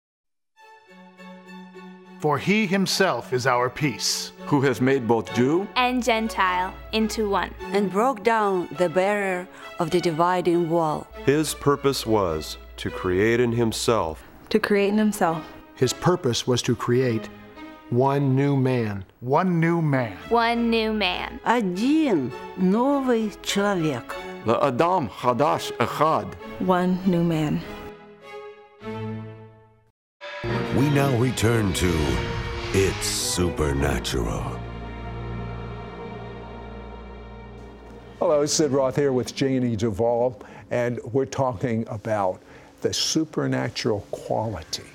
For 2.20 2.38
he 2.38 2.66
himself 2.66 3.32
is 3.32 3.46
our 3.46 3.68
peace. 3.68 4.32
who 4.46 4.60
has 4.62 4.80
made 4.80 5.06
both 5.08 5.32
Jew 5.34 5.66
and 5.76 6.02
Gentile 6.02 6.72
into 6.92 7.28
one. 7.30 7.50
and 7.72 7.90
broke 7.90 8.22
down 8.22 8.68
the 8.78 8.88
barrier 8.88 9.48
of 9.78 9.90
the 9.90 10.00
dividing 10.00 10.68
wall. 10.70 11.06
His 11.24 11.54
purpose 11.54 12.06
was 12.06 12.58
to 12.76 12.90
create 12.90 13.40
in 13.40 13.52
himself 13.52 14.22
to 14.50 14.58
create 14.58 14.90
in 14.90 14.98
himself 14.98 15.42
His 15.76 15.92
purpose 15.92 16.46
was 16.46 16.62
to 16.62 16.74
create 16.76 17.28
one 17.90 18.36
new 18.36 18.56
man. 18.56 19.04
One 19.20 19.58
new 19.60 19.82
man. 19.82 20.16
One 20.30 20.70
new 20.70 20.92
man. 20.92 21.40
Один 21.44 22.30
новый 22.58 23.32
человек. 23.42 24.14
Adam 24.46 25.08
Hadash 25.08 25.72
Echad. 25.78 26.34
one 26.60 26.98
new 27.06 27.24
man. 27.24 27.60
We 30.79 30.89
now 30.91 31.13
return 31.17 31.73
to 31.73 32.17
It's 32.71 33.05
Supernatural. 33.05 34.57
Hello, 38.17 38.45
Sid 38.45 38.71
Roth 38.71 38.95
here 38.95 39.11
with 39.11 39.35
Janie 39.35 39.75
Duvall, 39.75 40.41
and 40.71 41.01
we're 41.11 41.25
talking 41.25 41.85
about 41.89 42.41
the 42.79 42.93
supernatural 42.93 44.07
quality 44.11 44.85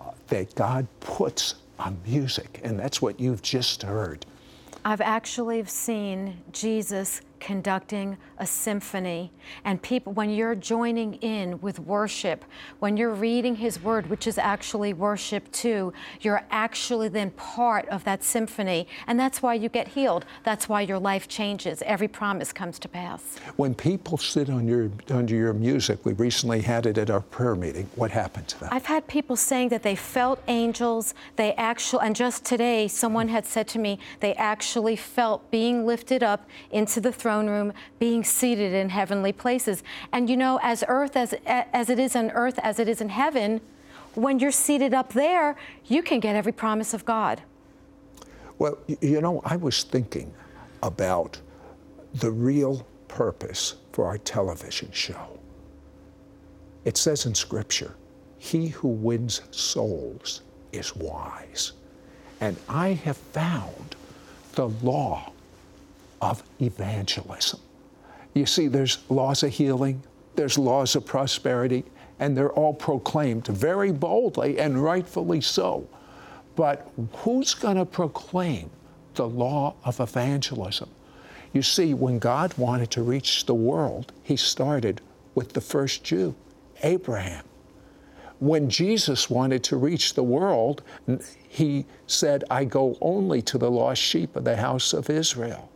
uh, 0.00 0.12
that 0.28 0.54
God 0.54 0.86
puts 1.00 1.56
on 1.80 1.98
music, 2.06 2.60
and 2.62 2.78
that's 2.78 3.02
what 3.02 3.18
you've 3.18 3.42
just 3.42 3.82
heard. 3.82 4.24
I've 4.84 5.00
actually 5.00 5.64
seen 5.64 6.44
Jesus 6.52 7.22
conducting 7.44 8.16
a 8.38 8.46
symphony 8.46 9.30
and 9.66 9.82
people 9.82 10.14
when 10.14 10.30
you're 10.30 10.54
joining 10.54 11.12
in 11.16 11.60
with 11.60 11.78
worship 11.78 12.42
when 12.78 12.96
you're 12.96 13.12
reading 13.12 13.56
his 13.56 13.78
word 13.82 14.08
which 14.08 14.26
is 14.26 14.38
actually 14.38 14.94
worship 14.94 15.52
too 15.52 15.92
you're 16.22 16.42
actually 16.50 17.06
then 17.06 17.30
part 17.32 17.86
of 17.90 18.02
that 18.04 18.24
symphony 18.24 18.88
and 19.06 19.20
that's 19.20 19.42
why 19.42 19.52
you 19.52 19.68
get 19.68 19.88
healed 19.88 20.24
that's 20.42 20.70
why 20.70 20.80
your 20.80 20.98
life 20.98 21.28
changes 21.28 21.82
every 21.82 22.08
promise 22.08 22.50
comes 22.50 22.78
to 22.78 22.88
pass 22.88 23.36
When 23.56 23.74
people 23.74 24.16
sit 24.16 24.48
on 24.48 24.66
your, 24.66 24.90
under 25.10 25.34
your 25.34 25.52
music, 25.52 26.04
we 26.04 26.14
recently 26.14 26.62
had 26.62 26.86
it 26.86 26.96
at 26.96 27.10
our 27.10 27.20
prayer 27.20 27.54
meeting. 27.54 27.88
What 27.94 28.10
happened 28.10 28.48
to 28.48 28.60
them? 28.60 28.68
I've 28.72 28.86
had 28.86 29.06
people 29.06 29.36
saying 29.36 29.68
that 29.68 29.82
they 29.82 29.96
felt 29.96 30.42
angels. 30.48 31.14
They 31.36 31.52
actually, 31.54 32.06
and 32.06 32.16
just 32.16 32.44
today, 32.44 32.88
someone 32.88 33.28
had 33.28 33.44
said 33.46 33.68
to 33.68 33.78
me 33.78 33.98
they 34.20 34.34
actually 34.34 34.96
felt 34.96 35.50
being 35.50 35.86
lifted 35.86 36.22
up 36.22 36.48
into 36.70 37.00
the 37.00 37.12
throne 37.12 37.33
room, 37.42 37.72
being 37.98 38.24
seated 38.24 38.72
in 38.72 38.88
heavenly 38.88 39.32
places. 39.32 39.82
And 40.12 40.30
you 40.30 40.36
know, 40.36 40.58
as 40.62 40.84
earth 40.88 41.16
as 41.16 41.34
as 41.46 41.90
it 41.90 41.98
is 41.98 42.16
on 42.16 42.30
earth, 42.30 42.58
as 42.62 42.78
it 42.78 42.88
is 42.88 43.00
in 43.00 43.08
heaven, 43.08 43.60
when 44.14 44.38
you're 44.38 44.52
seated 44.52 44.94
up 44.94 45.12
there, 45.12 45.56
you 45.86 46.02
can 46.02 46.20
get 46.20 46.36
every 46.36 46.52
promise 46.52 46.94
of 46.94 47.04
God. 47.04 47.42
Well, 48.58 48.78
you 49.00 49.20
know, 49.20 49.42
I 49.44 49.56
was 49.56 49.82
thinking 49.82 50.32
about 50.82 51.40
the 52.14 52.30
real 52.30 52.86
purpose 53.08 53.74
for 53.92 54.06
our 54.06 54.18
television 54.18 54.90
show. 54.92 55.38
It 56.84 56.96
says 56.96 57.26
in 57.26 57.34
Scripture, 57.34 57.94
he 58.38 58.68
who 58.68 58.88
wins 58.88 59.40
souls 59.50 60.42
is 60.72 60.94
wise. 60.94 61.72
And 62.40 62.56
I 62.68 62.90
have 62.90 63.16
found 63.16 63.96
the 64.52 64.68
law 64.68 65.32
of 66.20 66.42
evangelism. 66.60 67.60
You 68.34 68.46
see, 68.46 68.66
there's 68.66 68.98
laws 69.08 69.42
of 69.42 69.52
healing, 69.52 70.02
there's 70.34 70.58
laws 70.58 70.96
of 70.96 71.06
prosperity, 71.06 71.84
and 72.18 72.36
they're 72.36 72.52
all 72.52 72.74
proclaimed 72.74 73.46
very 73.46 73.92
boldly 73.92 74.58
and 74.58 74.82
rightfully 74.82 75.40
so. 75.40 75.86
But 76.56 76.90
who's 77.18 77.54
going 77.54 77.76
to 77.76 77.84
proclaim 77.84 78.70
the 79.14 79.28
law 79.28 79.74
of 79.84 80.00
evangelism? 80.00 80.88
You 81.52 81.62
see, 81.62 81.94
when 81.94 82.18
God 82.18 82.56
wanted 82.58 82.90
to 82.92 83.02
reach 83.02 83.46
the 83.46 83.54
world, 83.54 84.12
He 84.22 84.36
started 84.36 85.00
with 85.34 85.52
the 85.52 85.60
first 85.60 86.02
Jew, 86.04 86.34
Abraham. 86.82 87.44
When 88.40 88.68
Jesus 88.68 89.30
wanted 89.30 89.62
to 89.64 89.76
reach 89.76 90.14
the 90.14 90.22
world, 90.24 90.82
He 91.48 91.86
said, 92.08 92.44
I 92.50 92.64
go 92.64 92.98
only 93.00 93.40
to 93.42 93.58
the 93.58 93.70
lost 93.70 94.02
sheep 94.02 94.34
of 94.34 94.44
the 94.44 94.56
house 94.56 94.92
of 94.92 95.08
Israel. 95.08 95.70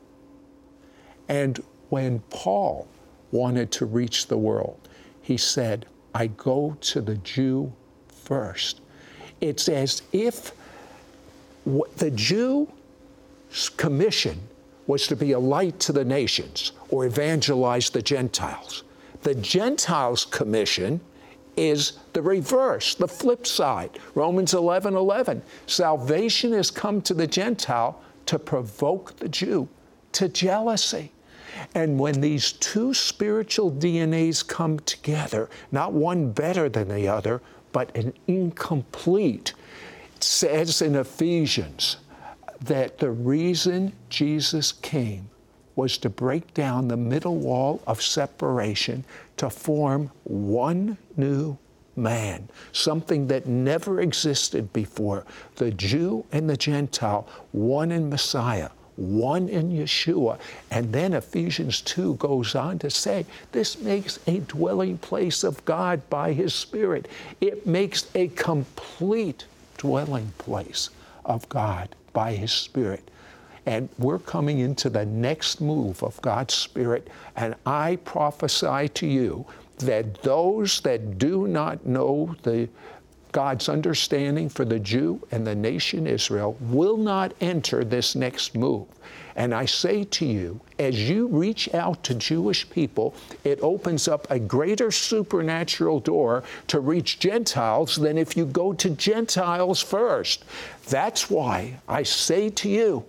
And 1.28 1.62
when 1.90 2.20
Paul 2.30 2.88
wanted 3.32 3.70
to 3.72 3.86
reach 3.86 4.26
the 4.26 4.38
world, 4.38 4.88
he 5.20 5.36
said, 5.36 5.86
I 6.14 6.28
go 6.28 6.76
to 6.80 7.00
the 7.00 7.16
Jew 7.16 7.72
first. 8.08 8.80
It's 9.40 9.68
as 9.68 10.02
if 10.12 10.52
the 11.96 12.10
Jew's 12.10 13.68
commission 13.76 14.40
was 14.86 15.06
to 15.06 15.16
be 15.16 15.32
a 15.32 15.38
light 15.38 15.78
to 15.80 15.92
the 15.92 16.04
nations 16.04 16.72
or 16.88 17.04
evangelize 17.04 17.90
the 17.90 18.02
Gentiles. 18.02 18.84
The 19.22 19.34
Gentiles' 19.34 20.24
commission 20.24 21.00
is 21.56 21.98
the 22.12 22.22
reverse, 22.22 22.94
the 22.94 23.08
flip 23.08 23.46
side. 23.46 23.98
Romans 24.14 24.54
11 24.54 24.94
11. 24.94 25.42
Salvation 25.66 26.52
has 26.52 26.70
come 26.70 27.02
to 27.02 27.12
the 27.12 27.26
Gentile 27.26 28.00
to 28.26 28.38
provoke 28.38 29.16
the 29.16 29.28
Jew 29.28 29.68
to 30.12 30.28
jealousy. 30.28 31.12
And 31.74 31.98
when 31.98 32.20
these 32.20 32.52
two 32.52 32.94
spiritual 32.94 33.70
DNAs 33.72 34.46
come 34.46 34.80
together, 34.80 35.48
not 35.72 35.92
one 35.92 36.32
better 36.32 36.68
than 36.68 36.88
the 36.88 37.08
other, 37.08 37.40
but 37.72 37.94
an 37.96 38.12
incomplete, 38.26 39.54
it 40.16 40.24
says 40.24 40.82
in 40.82 40.96
Ephesians 40.96 41.98
that 42.60 42.98
the 42.98 43.10
reason 43.10 43.92
Jesus 44.08 44.72
came 44.72 45.28
was 45.76 45.96
to 45.98 46.10
break 46.10 46.52
down 46.54 46.88
the 46.88 46.96
middle 46.96 47.36
wall 47.36 47.80
of 47.86 48.02
separation 48.02 49.04
to 49.36 49.48
form 49.48 50.10
one 50.24 50.98
new 51.16 51.56
man, 51.94 52.48
something 52.72 53.28
that 53.28 53.46
never 53.46 54.00
existed 54.00 54.72
before. 54.72 55.24
The 55.56 55.70
Jew 55.70 56.24
and 56.32 56.50
the 56.50 56.56
Gentile, 56.56 57.28
one 57.52 57.92
in 57.92 58.08
Messiah, 58.08 58.70
one 58.98 59.48
in 59.48 59.70
Yeshua. 59.70 60.38
And 60.70 60.92
then 60.92 61.14
Ephesians 61.14 61.80
2 61.82 62.14
goes 62.14 62.54
on 62.54 62.78
to 62.80 62.90
say 62.90 63.24
this 63.52 63.78
makes 63.78 64.18
a 64.26 64.40
dwelling 64.40 64.98
place 64.98 65.44
of 65.44 65.64
God 65.64 66.02
by 66.10 66.32
His 66.32 66.54
Spirit. 66.54 67.08
It 67.40 67.66
makes 67.66 68.10
a 68.14 68.28
complete 68.28 69.44
dwelling 69.76 70.32
place 70.38 70.90
of 71.24 71.48
God 71.48 71.94
by 72.12 72.34
His 72.34 72.52
Spirit. 72.52 73.10
And 73.66 73.88
we're 73.98 74.18
coming 74.18 74.58
into 74.60 74.90
the 74.90 75.06
next 75.06 75.60
move 75.60 76.02
of 76.02 76.20
God's 76.22 76.54
Spirit. 76.54 77.08
And 77.36 77.54
I 77.66 77.96
prophesy 78.04 78.88
to 78.88 79.06
you 79.06 79.46
that 79.78 80.22
those 80.22 80.80
that 80.80 81.18
do 81.18 81.46
not 81.46 81.86
know 81.86 82.34
the 82.42 82.68
God's 83.32 83.68
understanding 83.68 84.48
for 84.48 84.64
the 84.64 84.78
Jew 84.78 85.26
and 85.30 85.46
the 85.46 85.54
nation 85.54 86.06
Israel 86.06 86.56
will 86.60 86.96
not 86.96 87.34
enter 87.40 87.84
this 87.84 88.14
next 88.14 88.54
move. 88.54 88.86
And 89.36 89.54
I 89.54 89.66
say 89.66 90.04
to 90.04 90.26
you, 90.26 90.60
as 90.78 91.08
you 91.08 91.28
reach 91.28 91.72
out 91.72 92.02
to 92.04 92.14
Jewish 92.14 92.68
people, 92.70 93.14
it 93.44 93.60
opens 93.62 94.08
up 94.08 94.26
a 94.30 94.38
greater 94.38 94.90
supernatural 94.90 96.00
door 96.00 96.42
to 96.66 96.80
reach 96.80 97.20
Gentiles 97.20 97.96
than 97.96 98.18
if 98.18 98.36
you 98.36 98.46
go 98.46 98.72
to 98.72 98.90
Gentiles 98.90 99.80
first. 99.80 100.44
That's 100.88 101.30
why 101.30 101.78
I 101.86 102.02
say 102.02 102.48
to 102.50 102.68
you, 102.68 103.04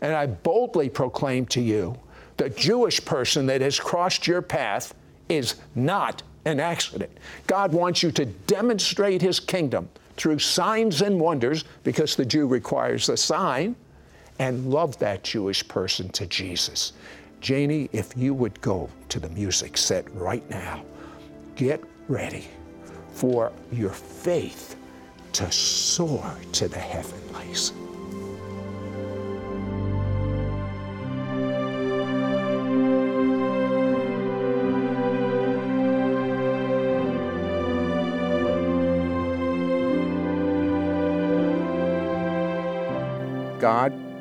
and 0.00 0.12
I 0.12 0.26
boldly 0.26 0.90
proclaim 0.90 1.46
to 1.46 1.60
you, 1.60 1.96
the 2.36 2.50
Jewish 2.50 3.04
person 3.04 3.46
that 3.46 3.60
has 3.60 3.80
crossed 3.80 4.26
your 4.26 4.42
path 4.42 4.94
is 5.28 5.56
not 5.74 6.22
an 6.44 6.60
accident. 6.60 7.10
God 7.46 7.72
wants 7.72 8.02
you 8.02 8.10
to 8.12 8.26
demonstrate 8.26 9.22
His 9.22 9.40
kingdom 9.40 9.88
through 10.16 10.38
signs 10.38 11.02
and 11.02 11.18
wonders 11.20 11.64
because 11.82 12.16
the 12.16 12.24
Jew 12.24 12.46
requires 12.46 13.08
a 13.08 13.16
sign 13.16 13.74
and 14.38 14.70
love 14.70 14.98
that 14.98 15.24
Jewish 15.24 15.66
person 15.66 16.08
to 16.10 16.26
Jesus. 16.26 16.92
Janie, 17.40 17.88
if 17.92 18.16
you 18.16 18.34
would 18.34 18.60
go 18.60 18.88
to 19.10 19.20
the 19.20 19.28
music 19.30 19.76
set 19.76 20.10
right 20.14 20.48
now, 20.50 20.82
get 21.56 21.82
ready 22.08 22.46
for 23.12 23.52
your 23.70 23.90
faith 23.90 24.76
to 25.32 25.50
soar 25.52 26.34
to 26.52 26.68
the 26.68 26.78
heavenlies. 26.78 27.72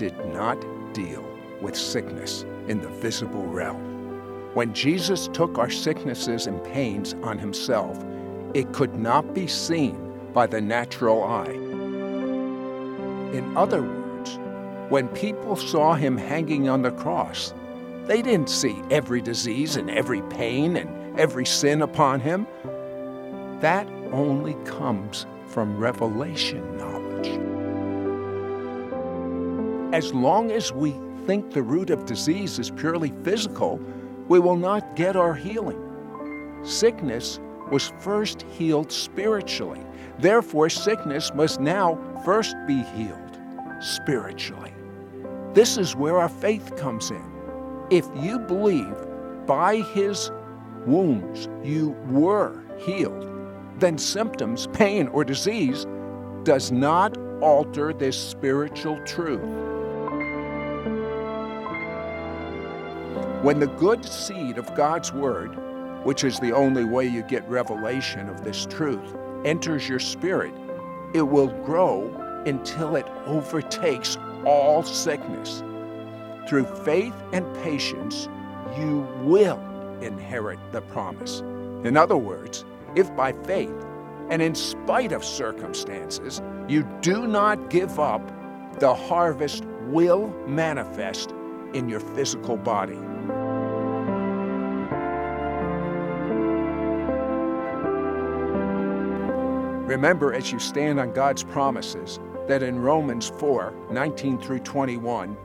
Did 0.04 0.34
not 0.34 0.60
deal 0.94 1.24
with 1.62 1.78
sickness 1.78 2.44
in 2.68 2.82
the 2.82 2.90
visible 2.90 3.46
realm. 3.46 3.80
When 4.54 4.74
Jesus 4.74 5.30
took 5.30 5.58
our 5.58 5.70
sicknesses 5.70 6.46
and 6.46 6.62
pains 6.62 7.14
on 7.24 7.40
himself, 7.40 8.04
it 8.54 8.74
could 8.74 8.96
not 8.96 9.34
be 9.34 9.48
seen 9.48 9.98
by 10.34 10.46
the 10.46 10.60
natural 10.60 11.24
eye. 11.24 11.54
In 13.34 13.54
other 13.56 13.82
words, 13.82 14.38
when 14.90 15.08
people 15.08 15.56
saw 15.56 15.94
him 15.94 16.18
hanging 16.18 16.68
on 16.68 16.82
the 16.82 16.92
cross, 16.92 17.54
they 18.06 18.22
didn't 18.22 18.50
see 18.50 18.76
every 18.92 19.22
disease 19.22 19.78
and 19.78 19.90
every 19.90 20.22
pain 20.24 20.76
and 20.76 21.18
every 21.18 21.46
sin 21.46 21.82
upon 21.82 22.20
him. 22.20 22.46
That 23.62 23.88
only 24.12 24.56
comes 24.66 25.26
from 25.48 25.78
revelation 25.78 26.78
as 29.94 30.12
long 30.12 30.52
as 30.52 30.74
we 30.74 30.92
think 31.28 31.52
the 31.52 31.62
root 31.62 31.92
of 31.92 32.06
disease 32.06 32.58
is 32.58 32.72
purely 32.72 33.14
physical, 33.24 33.80
we 34.28 34.40
will 34.40 34.56
not 34.56 34.96
get 34.96 35.16
our 35.16 35.36
healing. 35.36 35.80
Sickness 36.64 37.40
was 37.72 37.94
first 38.00 38.42
healed 38.58 38.92
spiritually. 38.92 39.82
Therefore, 40.18 40.68
sickness 40.70 41.32
must 41.36 41.60
now 41.60 42.00
first 42.26 42.56
be 42.66 42.82
healed 42.96 43.38
spiritually. 43.82 44.74
This 45.54 45.78
is 45.78 45.96
where 45.96 46.18
our 46.18 46.30
faith 46.30 46.76
comes 46.76 47.12
in. 47.12 47.32
If 47.92 48.08
you 48.16 48.40
believe 48.40 48.96
by 49.46 49.76
his 49.94 50.32
wounds 50.88 51.48
you 51.64 51.90
were 52.08 52.64
healed, 52.80 53.30
then 53.78 54.00
symptoms, 54.00 54.68
pain, 54.74 55.08
or 55.10 55.24
disease 55.24 55.86
does 56.42 56.72
not 56.72 57.16
alter 57.42 57.94
this 57.94 58.18
spiritual 58.18 59.00
truth. 59.06 59.73
When 63.42 63.60
the 63.60 63.68
good 63.68 64.06
seed 64.06 64.58
of 64.58 64.74
God's 64.76 65.12
Word, 65.12 65.56
which 66.06 66.24
is 66.24 66.40
the 66.40 66.54
only 66.54 66.84
way 66.84 67.08
you 67.08 67.24
get 67.24 67.48
revelation 67.50 68.30
of 68.30 68.44
this 68.44 68.66
truth, 68.66 69.16
enters 69.46 69.88
your 69.88 70.00
spirit, 70.00 70.54
it 71.14 71.22
will 71.22 71.48
grow 71.64 72.10
until 72.46 72.96
it 72.96 73.08
overtakes 73.26 74.18
all 74.46 74.84
sickness. 74.84 75.64
Through 76.48 76.66
faith 76.84 77.16
and 77.32 77.46
patience, 77.64 78.28
you 78.78 79.08
will 79.22 79.60
inherit 80.02 80.60
the 80.72 80.82
promise. 80.82 81.40
In 81.84 81.96
other 81.96 82.18
words, 82.18 82.66
if 82.96 83.16
by 83.16 83.34
faith 83.44 83.74
and 84.30 84.42
in 84.42 84.56
spite 84.56 85.12
of 85.12 85.24
circumstances 85.24 86.42
you 86.68 86.84
do 87.02 87.28
not 87.28 87.70
give 87.70 88.00
up, 88.00 88.22
the 88.80 88.94
harvest 88.94 89.66
will 89.88 90.28
manifest 90.48 91.34
in 91.74 91.90
your 91.90 92.00
physical 92.00 92.58
body. 92.58 93.00
Remember 99.94 100.34
as 100.34 100.52
you 100.52 100.60
stand 100.60 101.00
on 101.00 101.14
God's 101.14 101.44
promises 101.44 102.20
that 102.48 102.64
in 102.64 102.80
Romans 102.80 103.30
4 103.38 103.74
19 103.92 104.40
through 104.40 104.60
21, 104.60 105.38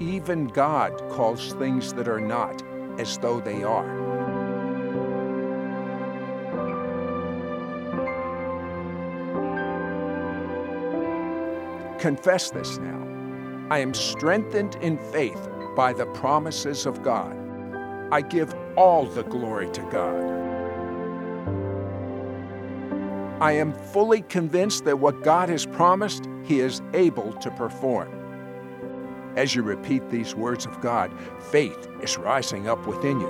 even 0.00 0.46
God 0.46 0.96
calls 1.10 1.52
things 1.54 1.92
that 1.94 2.08
are 2.08 2.20
not 2.20 2.62
as 2.98 3.18
though 3.18 3.40
they 3.40 3.62
are. 3.62 4.06
Confess 11.98 12.50
this 12.50 12.78
now. 12.78 13.15
I 13.68 13.80
am 13.80 13.94
strengthened 13.94 14.76
in 14.76 14.96
faith 14.96 15.48
by 15.74 15.92
the 15.92 16.06
promises 16.06 16.86
of 16.86 17.02
God. 17.02 17.36
I 18.12 18.20
give 18.20 18.54
all 18.76 19.06
the 19.06 19.24
glory 19.24 19.68
to 19.70 19.80
God. 19.90 20.22
I 23.42 23.52
am 23.52 23.72
fully 23.72 24.22
convinced 24.22 24.84
that 24.84 25.00
what 25.00 25.24
God 25.24 25.48
has 25.48 25.66
promised, 25.66 26.28
He 26.44 26.60
is 26.60 26.80
able 26.94 27.32
to 27.34 27.50
perform. 27.50 28.12
As 29.36 29.56
you 29.56 29.62
repeat 29.62 30.08
these 30.10 30.36
words 30.36 30.64
of 30.64 30.80
God, 30.80 31.12
faith 31.50 31.88
is 32.00 32.16
rising 32.16 32.68
up 32.68 32.86
within 32.86 33.20
you. 33.20 33.26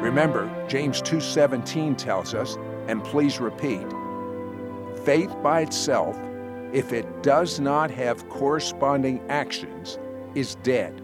Remember, 0.00 0.50
James 0.68 1.02
2:17 1.02 1.96
tells 1.96 2.34
us, 2.34 2.56
and 2.88 3.04
please 3.04 3.38
repeat, 3.38 3.86
faith 5.04 5.30
by 5.42 5.60
itself, 5.60 6.18
if 6.72 6.92
it 6.92 7.22
does 7.22 7.58
not 7.58 7.90
have 7.90 8.28
corresponding 8.28 9.20
actions, 9.28 9.98
is 10.34 10.54
dead. 10.56 11.00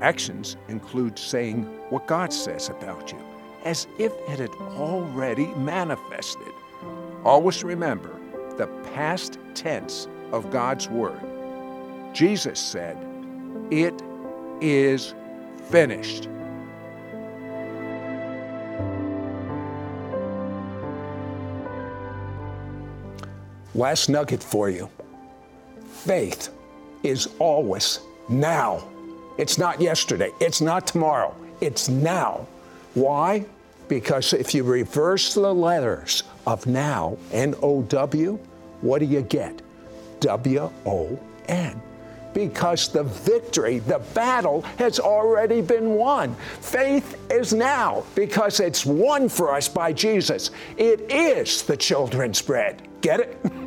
Actions 0.00 0.56
include 0.68 1.18
saying 1.18 1.64
what 1.90 2.06
God 2.06 2.32
says 2.32 2.68
about 2.68 3.12
you, 3.12 3.18
as 3.64 3.86
if 3.98 4.12
it 4.28 4.38
had 4.38 4.50
already 4.78 5.46
manifested. 5.56 6.52
Always 7.24 7.64
remember 7.64 8.18
the 8.56 8.66
past 8.94 9.38
tense 9.54 10.08
of 10.32 10.50
God's 10.50 10.88
Word. 10.88 11.20
Jesus 12.12 12.58
said, 12.58 12.96
It 13.70 14.02
is 14.60 15.14
finished. 15.68 16.28
Last 23.76 24.08
nugget 24.08 24.42
for 24.42 24.70
you 24.70 24.88
faith 25.84 26.48
is 27.02 27.28
always 27.38 28.00
now. 28.30 28.82
It's 29.36 29.58
not 29.58 29.82
yesterday, 29.82 30.30
it's 30.40 30.62
not 30.62 30.86
tomorrow, 30.86 31.36
it's 31.60 31.90
now. 31.90 32.46
Why? 32.94 33.44
Because 33.88 34.32
if 34.32 34.54
you 34.54 34.64
reverse 34.64 35.34
the 35.34 35.54
letters 35.54 36.22
of 36.46 36.66
now, 36.66 37.18
N 37.32 37.54
O 37.62 37.82
W, 37.82 38.38
what 38.80 39.00
do 39.00 39.04
you 39.04 39.20
get? 39.20 39.60
W 40.20 40.70
O 40.86 41.18
N. 41.48 41.82
Because 42.32 42.88
the 42.88 43.04
victory, 43.04 43.80
the 43.80 43.98
battle 44.14 44.62
has 44.78 44.98
already 44.98 45.60
been 45.60 45.90
won. 45.90 46.34
Faith 46.62 47.18
is 47.30 47.52
now 47.52 48.04
because 48.14 48.58
it's 48.58 48.86
won 48.86 49.28
for 49.28 49.54
us 49.54 49.68
by 49.68 49.92
Jesus. 49.92 50.50
It 50.78 51.12
is 51.12 51.62
the 51.62 51.76
children's 51.76 52.40
bread. 52.40 52.80
Get 53.02 53.20
it? 53.20 53.38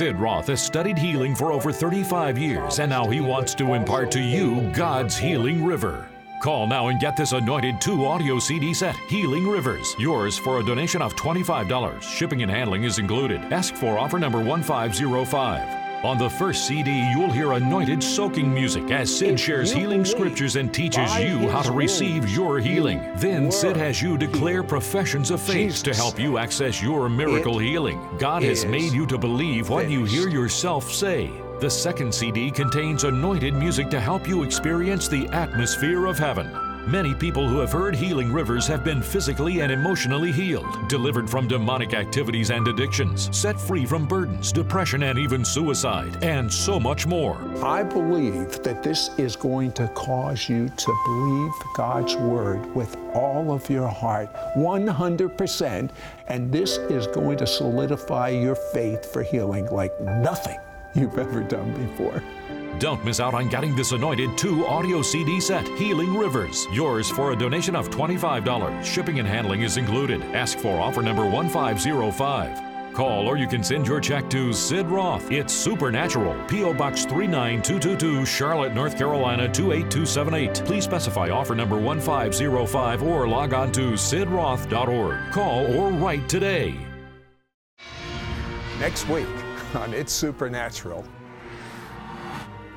Sid 0.00 0.16
Roth 0.16 0.46
has 0.46 0.62
studied 0.62 0.96
healing 0.96 1.34
for 1.34 1.52
over 1.52 1.70
35 1.70 2.38
years, 2.38 2.78
and 2.78 2.88
now 2.88 3.06
he 3.06 3.20
wants 3.20 3.54
to 3.56 3.74
impart 3.74 4.10
to 4.12 4.18
you 4.18 4.62
God's 4.72 5.14
healing 5.14 5.62
river. 5.62 6.08
Call 6.40 6.66
now 6.66 6.88
and 6.88 6.98
get 6.98 7.18
this 7.18 7.32
anointed 7.32 7.82
two 7.82 8.06
audio 8.06 8.38
CD 8.38 8.72
set, 8.72 8.96
Healing 9.10 9.46
Rivers, 9.46 9.94
yours 9.98 10.38
for 10.38 10.58
a 10.58 10.64
donation 10.64 11.02
of 11.02 11.14
$25. 11.16 12.00
Shipping 12.00 12.40
and 12.40 12.50
handling 12.50 12.84
is 12.84 12.98
included. 12.98 13.52
Ask 13.52 13.74
for 13.74 13.98
offer 13.98 14.18
number 14.18 14.42
1505. 14.42 15.79
On 16.02 16.16
the 16.16 16.30
first 16.30 16.66
CD, 16.66 17.06
you'll 17.10 17.30
hear 17.30 17.52
anointed 17.52 18.02
soaking 18.02 18.54
music 18.54 18.90
as 18.90 19.14
Sid 19.14 19.38
shares 19.38 19.70
healing 19.70 20.06
scriptures 20.06 20.56
and 20.56 20.72
teaches 20.72 21.14
you 21.18 21.46
how 21.50 21.60
to 21.60 21.72
receive 21.72 22.26
your 22.30 22.58
healing. 22.58 23.06
Then 23.16 23.52
Sid 23.52 23.76
has 23.76 24.00
you 24.00 24.16
declare 24.16 24.62
professions 24.62 25.30
of 25.30 25.42
faith 25.42 25.82
to 25.82 25.94
help 25.94 26.18
you 26.18 26.38
access 26.38 26.82
your 26.82 27.10
miracle 27.10 27.58
healing. 27.58 28.00
God 28.18 28.42
has 28.44 28.64
made 28.64 28.92
you 28.92 29.06
to 29.08 29.18
believe 29.18 29.68
what 29.68 29.90
you 29.90 30.06
hear 30.06 30.30
yourself 30.30 30.90
say. 30.90 31.30
The 31.60 31.68
second 31.68 32.14
CD 32.14 32.50
contains 32.50 33.04
anointed 33.04 33.52
music 33.52 33.90
to 33.90 34.00
help 34.00 34.26
you 34.26 34.42
experience 34.42 35.06
the 35.06 35.28
atmosphere 35.28 36.06
of 36.06 36.16
heaven. 36.16 36.69
Many 36.90 37.14
people 37.14 37.46
who 37.46 37.60
have 37.60 37.70
heard 37.70 37.94
Healing 37.94 38.32
Rivers 38.32 38.66
have 38.66 38.82
been 38.82 39.00
physically 39.00 39.60
and 39.60 39.70
emotionally 39.70 40.32
healed, 40.32 40.88
delivered 40.88 41.30
from 41.30 41.46
demonic 41.46 41.94
activities 41.94 42.50
and 42.50 42.66
addictions, 42.66 43.28
set 43.30 43.60
free 43.60 43.86
from 43.86 44.08
burdens, 44.08 44.50
depression, 44.50 45.04
and 45.04 45.16
even 45.16 45.44
suicide, 45.44 46.24
and 46.24 46.52
so 46.52 46.80
much 46.80 47.06
more. 47.06 47.36
I 47.64 47.84
believe 47.84 48.60
that 48.64 48.82
this 48.82 49.10
is 49.18 49.36
going 49.36 49.70
to 49.74 49.86
cause 49.90 50.48
you 50.48 50.68
to 50.68 51.02
believe 51.06 51.52
God's 51.76 52.16
word 52.16 52.66
with 52.74 52.96
all 53.14 53.52
of 53.52 53.70
your 53.70 53.86
heart, 53.86 54.34
100%, 54.56 55.90
and 56.26 56.50
this 56.50 56.78
is 56.78 57.06
going 57.06 57.38
to 57.38 57.46
solidify 57.46 58.30
your 58.30 58.56
faith 58.56 59.12
for 59.12 59.22
healing 59.22 59.66
like 59.66 59.92
nothing 60.00 60.58
you've 60.94 61.18
ever 61.18 61.42
done 61.42 61.72
before. 61.72 62.22
Don't 62.78 63.04
miss 63.04 63.20
out 63.20 63.34
on 63.34 63.48
getting 63.48 63.76
this 63.76 63.92
anointed 63.92 64.38
two 64.38 64.66
audio 64.66 65.02
CD 65.02 65.40
set, 65.40 65.66
Healing 65.76 66.16
Rivers, 66.16 66.66
yours 66.72 67.10
for 67.10 67.32
a 67.32 67.36
donation 67.36 67.76
of 67.76 67.90
$25. 67.90 68.84
Shipping 68.84 69.18
and 69.18 69.28
handling 69.28 69.62
is 69.62 69.76
included. 69.76 70.22
Ask 70.34 70.58
for 70.58 70.80
offer 70.80 71.02
number 71.02 71.28
1505. 71.28 72.94
Call 72.94 73.28
or 73.28 73.36
you 73.36 73.46
can 73.46 73.62
send 73.62 73.86
your 73.86 74.00
check 74.00 74.28
to 74.30 74.52
Sid 74.52 74.86
Roth. 74.86 75.30
It's 75.30 75.52
Supernatural, 75.52 76.36
P.O. 76.48 76.74
Box 76.74 77.04
39222, 77.04 78.26
Charlotte, 78.26 78.74
North 78.74 78.96
Carolina 78.96 79.48
28278. 79.48 80.66
Please 80.66 80.84
specify 80.84 81.28
offer 81.30 81.54
number 81.54 81.78
1505 81.78 83.02
or 83.02 83.28
log 83.28 83.54
on 83.54 83.70
to 83.72 83.92
sidroth.org. 83.92 85.32
Call 85.32 85.66
or 85.76 85.90
write 85.92 86.28
today. 86.28 86.74
Next 88.80 89.06
week 89.08 89.28
on 89.74 89.94
It's 89.94 90.12
Supernatural, 90.12 91.04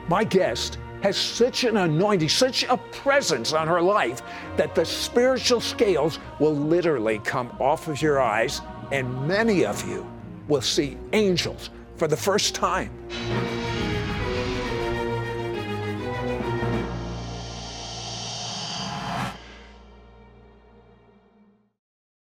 my 0.08 0.24
guest 0.24 0.78
has 1.02 1.18
such 1.18 1.64
an 1.64 1.78
anointing, 1.78 2.30
such 2.30 2.64
a 2.64 2.78
presence 2.78 3.52
on 3.52 3.68
her 3.68 3.82
life 3.82 4.22
that 4.56 4.74
the 4.74 4.86
spiritual 4.86 5.60
scales 5.60 6.20
will 6.40 6.56
literally 6.56 7.20
come 7.20 7.56
off 7.60 7.88
of 7.88 8.02
your 8.02 8.22
eyes, 8.22 8.62
and 8.92 9.28
many 9.28 9.66
of 9.66 9.86
you 9.88 10.10
will 10.48 10.62
see 10.62 10.98
angels 11.12 11.70
for 11.98 12.08
the 12.08 12.18
first 12.18 12.56
time. 12.56 12.90